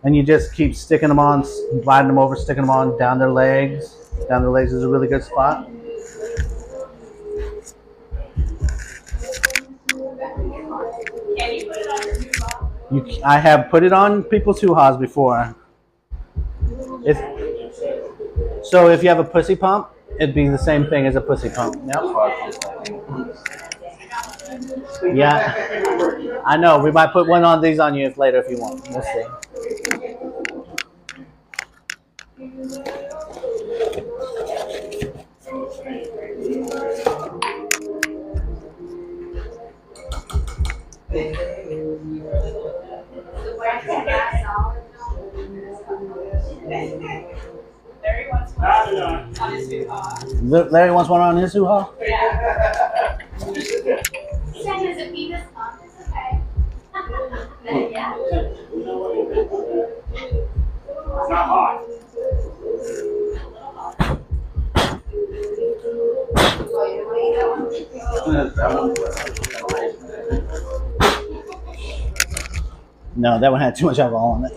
and 0.04 0.14
you 0.14 0.22
just 0.22 0.54
keep 0.54 0.76
sticking 0.76 1.08
them 1.08 1.18
on, 1.18 1.44
sliding 1.82 2.08
them 2.08 2.18
over, 2.18 2.36
sticking 2.36 2.62
them 2.62 2.70
on 2.70 2.96
down 2.98 3.18
their 3.18 3.32
legs. 3.32 3.96
Down 4.28 4.42
their 4.42 4.50
legs 4.50 4.72
is 4.72 4.84
a 4.84 4.88
really 4.88 5.08
good 5.08 5.24
spot. 5.24 5.68
You 12.92 13.06
I 13.24 13.38
have 13.38 13.70
put 13.70 13.82
it 13.82 13.92
on 13.92 14.24
people's 14.24 14.60
hoo-has 14.60 14.96
before. 14.96 15.54
If, 17.04 17.16
so 18.64 18.88
if 18.88 19.02
you 19.02 19.08
have 19.08 19.20
a 19.20 19.24
pussy 19.24 19.56
pump, 19.56 19.88
it'd 20.20 20.34
be 20.34 20.48
the 20.48 20.58
same 20.58 20.86
thing 20.86 21.06
as 21.06 21.16
a 21.16 21.20
pussy 21.20 21.48
pump. 21.48 21.82
Yep. 21.86 22.02
Yeah. 25.14 26.42
I 26.44 26.58
know. 26.58 26.78
We 26.78 26.90
might 26.90 27.12
put 27.12 27.26
one 27.26 27.42
on 27.42 27.62
these 27.62 27.78
on 27.78 27.94
you 27.94 28.12
later 28.16 28.38
if 28.38 28.50
you 28.50 28.58
want. 28.58 28.86
We'll 28.90 29.02
see. 29.02 29.24
Larry 49.70 50.90
wants 50.90 51.08
one 51.08 51.20
on 51.20 51.36
his? 51.36 51.54
It's 51.54 51.56
okay. 51.56 52.06
Yeah. 57.90 58.16
No, 73.16 73.38
that 73.38 73.52
one 73.52 73.60
had 73.60 73.76
too 73.76 73.86
much 73.86 73.98
alcohol 73.98 74.36
in 74.36 74.46
it. 74.50 74.56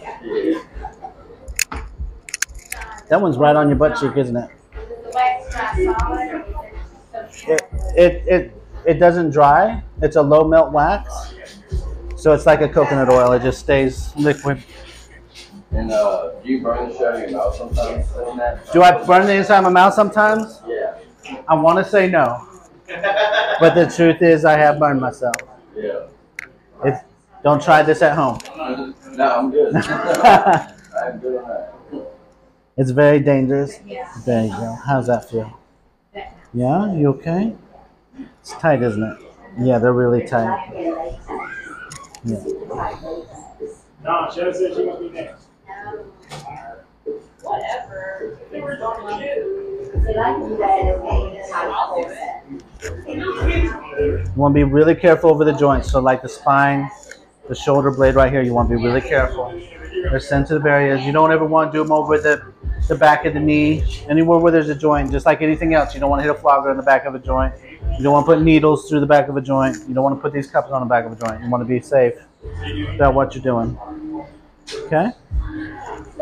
That 3.10 3.22
one's 3.22 3.38
right 3.38 3.56
on 3.56 3.68
your 3.68 3.78
butt 3.78 4.00
cheek, 4.00 4.16
isn't 4.16 4.36
it? 4.36 4.50
The 5.04 5.12
wax 5.14 5.14
gas 5.14 5.16
solid 5.16 5.28
or 5.28 5.40
is 5.40 5.43
it 5.56 7.44
It 7.96 8.24
it 8.28 8.64
it, 8.86 9.00
doesn't 9.00 9.32
dry. 9.32 9.84
It's 10.02 10.16
a 10.16 10.22
low 10.22 10.48
melt 10.48 10.72
wax, 10.72 11.34
so 12.16 12.34
it's 12.34 12.46
like 12.46 12.62
a 12.62 12.70
coconut 12.70 13.10
oil. 13.10 13.32
It 13.34 13.42
just 13.42 13.60
stays 13.60 14.16
liquid. 14.16 14.64
And 15.72 15.92
uh, 15.92 16.32
do 16.44 16.50
you 16.50 16.62
burn 16.62 16.90
the 16.90 16.96
shit 16.96 17.08
out 17.08 17.16
of 17.16 17.22
your 17.22 17.32
mouth 17.32 17.56
sometimes? 17.56 18.06
Do 18.72 18.84
I 18.84 19.04
burn 19.06 19.26
the 19.26 19.34
inside 19.34 19.58
of 19.60 19.64
my 19.64 19.70
mouth 19.70 19.94
sometimes? 19.94 20.62
Yeah. 20.68 20.98
I 21.48 21.56
want 21.56 21.84
to 21.84 21.90
say 21.90 22.10
no, 22.10 22.48
but 23.60 23.74
the 23.74 23.92
truth 23.96 24.22
is 24.22 24.46
I 24.46 24.58
have 24.58 24.78
burned 24.80 25.02
myself. 25.02 25.36
Yeah. 25.76 26.08
It's, 26.86 27.00
don't 27.44 27.62
try 27.62 27.82
this 27.84 28.02
at 28.02 28.16
home. 28.16 28.40
No, 29.14 29.36
I'm 29.36 29.52
good. 29.52 29.76
I'm 29.76 31.20
good 31.20 31.44
on 31.44 31.48
that. 31.48 31.73
It's 32.76 32.92
very 32.92 33.20
dangerous. 33.20 33.80
Yeah. 33.86 34.12
There 34.26 34.46
you 34.46 34.52
go. 34.52 34.78
How's 34.86 35.08
that 35.08 35.30
feel? 35.30 35.60
Yeah, 36.56 36.94
you 36.94 37.10
okay? 37.10 37.56
It's 38.40 38.52
tight, 38.54 38.82
isn't 38.84 39.02
it? 39.04 39.18
Yeah, 39.60 39.80
they're 39.80 39.94
really 39.94 40.26
tight. 40.26 40.72
Yeah. 42.26 42.44
No, 44.04 44.30
Shannon 44.34 44.54
said 44.54 44.76
she 44.76 44.86
must 44.86 45.00
be 45.00 45.10
next. 45.10 45.48
Whatever. 47.42 48.40
They 48.52 48.62
were 48.62 48.78
talking 48.78 49.20
shit. 49.20 49.46
I'll 50.18 50.48
do 50.48 50.54
it. 52.08 52.44
You 53.16 54.32
want 54.36 54.54
to 54.54 54.56
be 54.56 54.64
really 54.64 54.96
careful 54.96 55.30
over 55.30 55.46
the 55.46 55.54
joints. 55.54 55.92
So, 55.92 56.00
like 56.00 56.22
the 56.22 56.30
spine, 56.30 56.90
the 57.48 57.56
shoulder 57.56 57.92
blade 57.92 58.16
right 58.16 58.32
here, 58.32 58.42
you 58.42 58.54
want 58.54 58.70
to 58.70 58.78
be 58.78 58.84
really 58.84 59.02
careful. 59.02 59.52
They're 60.10 60.20
sensitive 60.20 60.66
areas. 60.66 61.04
You 61.06 61.12
don't 61.12 61.32
ever 61.32 61.46
want 61.46 61.72
to 61.72 61.78
do 61.78 61.84
them 61.84 61.92
over 61.92 62.18
the 62.18 62.53
the 62.88 62.96
back 62.96 63.26
of 63.26 63.34
the 63.34 63.40
knee, 63.40 63.84
anywhere 64.10 64.40
where 64.40 64.52
there's 64.52 64.70
a 64.70 64.76
joint, 64.76 65.12
just 65.12 65.26
like 65.26 65.42
anything 65.42 65.74
else. 65.74 65.94
You 65.94 66.00
don't 66.00 66.10
want 66.10 66.22
to 66.22 66.28
hit 66.28 66.36
a 66.36 66.40
flogger 66.40 66.70
in 66.72 66.78
the 66.78 66.84
back 66.84 67.06
of 67.06 67.16
a 67.16 67.20
joint. 67.20 67.54
You 67.98 68.04
don't 68.04 68.14
want 68.14 68.26
to 68.26 68.34
put 68.34 68.42
needles 68.42 68.90
through 68.90 69.00
the 69.00 69.06
back 69.06 69.30
of 69.30 69.38
a 69.38 69.42
joint. 69.42 69.78
You 69.88 69.94
don't 69.94 70.04
want 70.04 70.18
to 70.18 70.22
put 70.22 70.34
these 70.34 70.48
cups 70.48 70.72
on 70.72 70.82
the 70.82 70.88
back 70.88 71.06
of 71.06 71.12
a 71.12 71.16
joint. 71.16 71.44
You 71.44 71.50
want 71.50 71.62
to 71.62 71.68
be 71.68 71.80
safe 71.80 72.16
about 72.96 73.14
what 73.14 73.34
you're 73.36 73.44
doing. 73.44 73.78
Okay? 74.86 75.12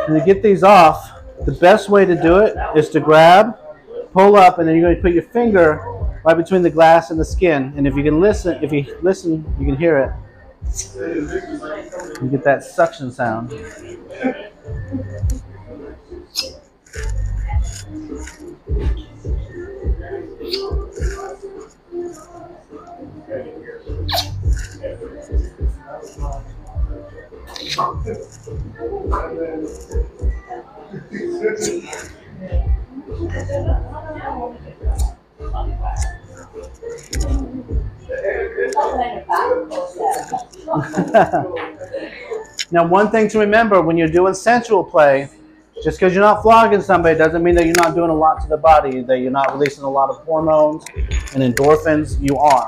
And 0.07 0.19
to 0.19 0.23
get 0.25 0.43
these 0.43 0.63
off, 0.63 1.21
the 1.45 1.53
best 1.53 1.89
way 1.89 2.05
to 2.05 2.21
do 2.21 2.39
it 2.39 2.55
is 2.75 2.89
to 2.89 2.99
grab, 2.99 3.57
pull 4.13 4.35
up, 4.35 4.59
and 4.59 4.67
then 4.67 4.75
you're 4.75 4.85
going 4.85 4.95
to 4.95 5.01
put 5.01 5.13
your 5.13 5.23
finger 5.23 5.81
right 6.23 6.37
between 6.37 6.61
the 6.61 6.69
glass 6.69 7.09
and 7.09 7.19
the 7.19 7.25
skin. 7.25 7.73
And 7.75 7.87
if 7.87 7.95
you 7.95 8.03
can 8.03 8.19
listen, 8.19 8.63
if 8.63 8.71
you 8.71 8.97
listen, 9.01 9.43
you 9.59 9.65
can 9.65 9.75
hear 9.75 9.97
it. 9.97 10.11
You 12.21 12.29
get 12.29 12.43
that 12.43 12.63
suction 12.63 13.11
sound. 13.11 13.51
now, 42.71 42.87
one 42.87 43.11
thing 43.11 43.27
to 43.29 43.39
remember 43.39 43.81
when 43.81 43.97
you're 43.97 44.07
doing 44.07 44.33
sensual 44.33 44.83
play, 44.83 45.29
just 45.83 45.99
because 45.99 46.13
you're 46.13 46.23
not 46.23 46.43
flogging 46.43 46.81
somebody 46.81 47.17
doesn't 47.17 47.41
mean 47.41 47.55
that 47.55 47.65
you're 47.65 47.73
not 47.79 47.95
doing 47.95 48.11
a 48.11 48.15
lot 48.15 48.41
to 48.41 48.47
the 48.47 48.57
body, 48.57 49.01
that 49.01 49.19
you're 49.19 49.31
not 49.31 49.53
releasing 49.53 49.83
a 49.83 49.89
lot 49.89 50.09
of 50.09 50.17
hormones 50.17 50.85
and 51.33 51.41
endorphins. 51.41 52.21
You 52.21 52.37
are. 52.37 52.67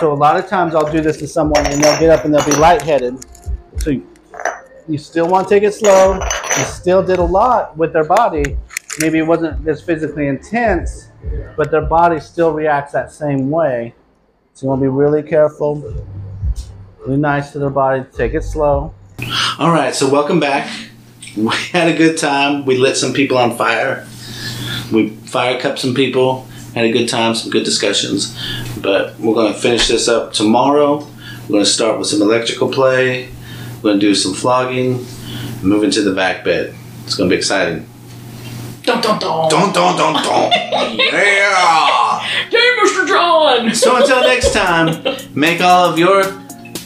So 0.00 0.12
a 0.12 0.14
lot 0.14 0.36
of 0.36 0.46
times 0.48 0.74
I'll 0.74 0.90
do 0.90 1.00
this 1.00 1.18
to 1.18 1.26
someone 1.26 1.66
and 1.66 1.82
they'll 1.82 1.98
get 1.98 2.10
up 2.10 2.24
and 2.24 2.32
they'll 2.32 2.44
be 2.44 2.56
lightheaded. 2.56 3.18
So 3.78 3.90
you, 4.88 4.98
still 4.98 5.28
want 5.28 5.48
to 5.48 5.54
take 5.54 5.62
it 5.62 5.74
slow. 5.74 6.14
You 6.14 6.64
still 6.64 7.02
did 7.02 7.18
a 7.18 7.24
lot 7.24 7.76
with 7.76 7.92
their 7.92 8.04
body. 8.04 8.56
Maybe 9.00 9.18
it 9.18 9.26
wasn't 9.26 9.66
as 9.68 9.82
physically 9.82 10.28
intense, 10.28 11.10
but 11.56 11.70
their 11.70 11.82
body 11.82 12.20
still 12.20 12.52
reacts 12.52 12.92
that 12.92 13.12
same 13.12 13.50
way. 13.50 13.94
So 14.54 14.64
you 14.64 14.68
want 14.70 14.80
to 14.80 14.84
be 14.84 14.88
really 14.88 15.22
careful, 15.22 16.04
be 17.06 17.16
nice 17.16 17.52
to 17.52 17.58
their 17.58 17.70
body. 17.70 18.04
Take 18.12 18.34
it 18.34 18.42
slow. 18.42 18.94
All 19.58 19.70
right, 19.70 19.94
so 19.94 20.10
welcome 20.10 20.40
back. 20.40 20.70
We 21.36 21.54
had 21.72 21.88
a 21.88 21.96
good 21.96 22.18
time. 22.18 22.64
We 22.64 22.76
lit 22.76 22.96
some 22.96 23.12
people 23.12 23.38
on 23.38 23.56
fire. 23.56 24.06
We 24.92 25.10
fire 25.10 25.60
cupped 25.60 25.78
some 25.78 25.94
people. 25.94 26.46
Had 26.74 26.84
a 26.84 26.92
good 26.92 27.08
time, 27.08 27.34
some 27.34 27.50
good 27.50 27.64
discussions. 27.64 28.36
But 28.80 29.18
we're 29.18 29.34
going 29.34 29.52
to 29.52 29.58
finish 29.58 29.88
this 29.88 30.08
up 30.08 30.32
tomorrow. 30.32 30.98
We're 30.98 31.52
going 31.52 31.64
to 31.64 31.70
start 31.70 31.98
with 31.98 32.08
some 32.08 32.22
electrical 32.22 32.70
play. 32.70 33.28
We're 33.76 33.90
going 33.90 34.00
to 34.00 34.06
do 34.06 34.14
some 34.14 34.34
flogging. 34.34 35.06
Move 35.62 35.82
into 35.82 36.02
the 36.02 36.12
back 36.12 36.44
bed. 36.44 36.74
It's 37.04 37.14
going 37.14 37.28
to 37.30 37.34
be 37.34 37.38
exciting. 37.38 37.88
Dun 38.82 39.02
dun 39.02 39.18
dun. 39.18 39.50
Dun 39.50 39.72
dun 39.72 39.96
dun 39.96 40.14
dun. 40.22 40.52
yeah. 40.98 42.26
Yay, 42.50 42.76
Mr. 42.82 43.06
John. 43.06 43.74
So 43.74 43.96
until 43.96 44.22
next 44.22 44.52
time, 44.52 45.04
make 45.34 45.60
all 45.60 45.90
of 45.90 45.98
your 45.98 46.24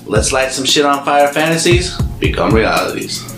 let's 0.07 0.33
light 0.33 0.51
some 0.53 0.65
shit 0.65 0.85
on 0.85 1.05
fire 1.05 1.29
fantasies 1.29 1.97
become 2.19 2.53
realities. 2.53 3.32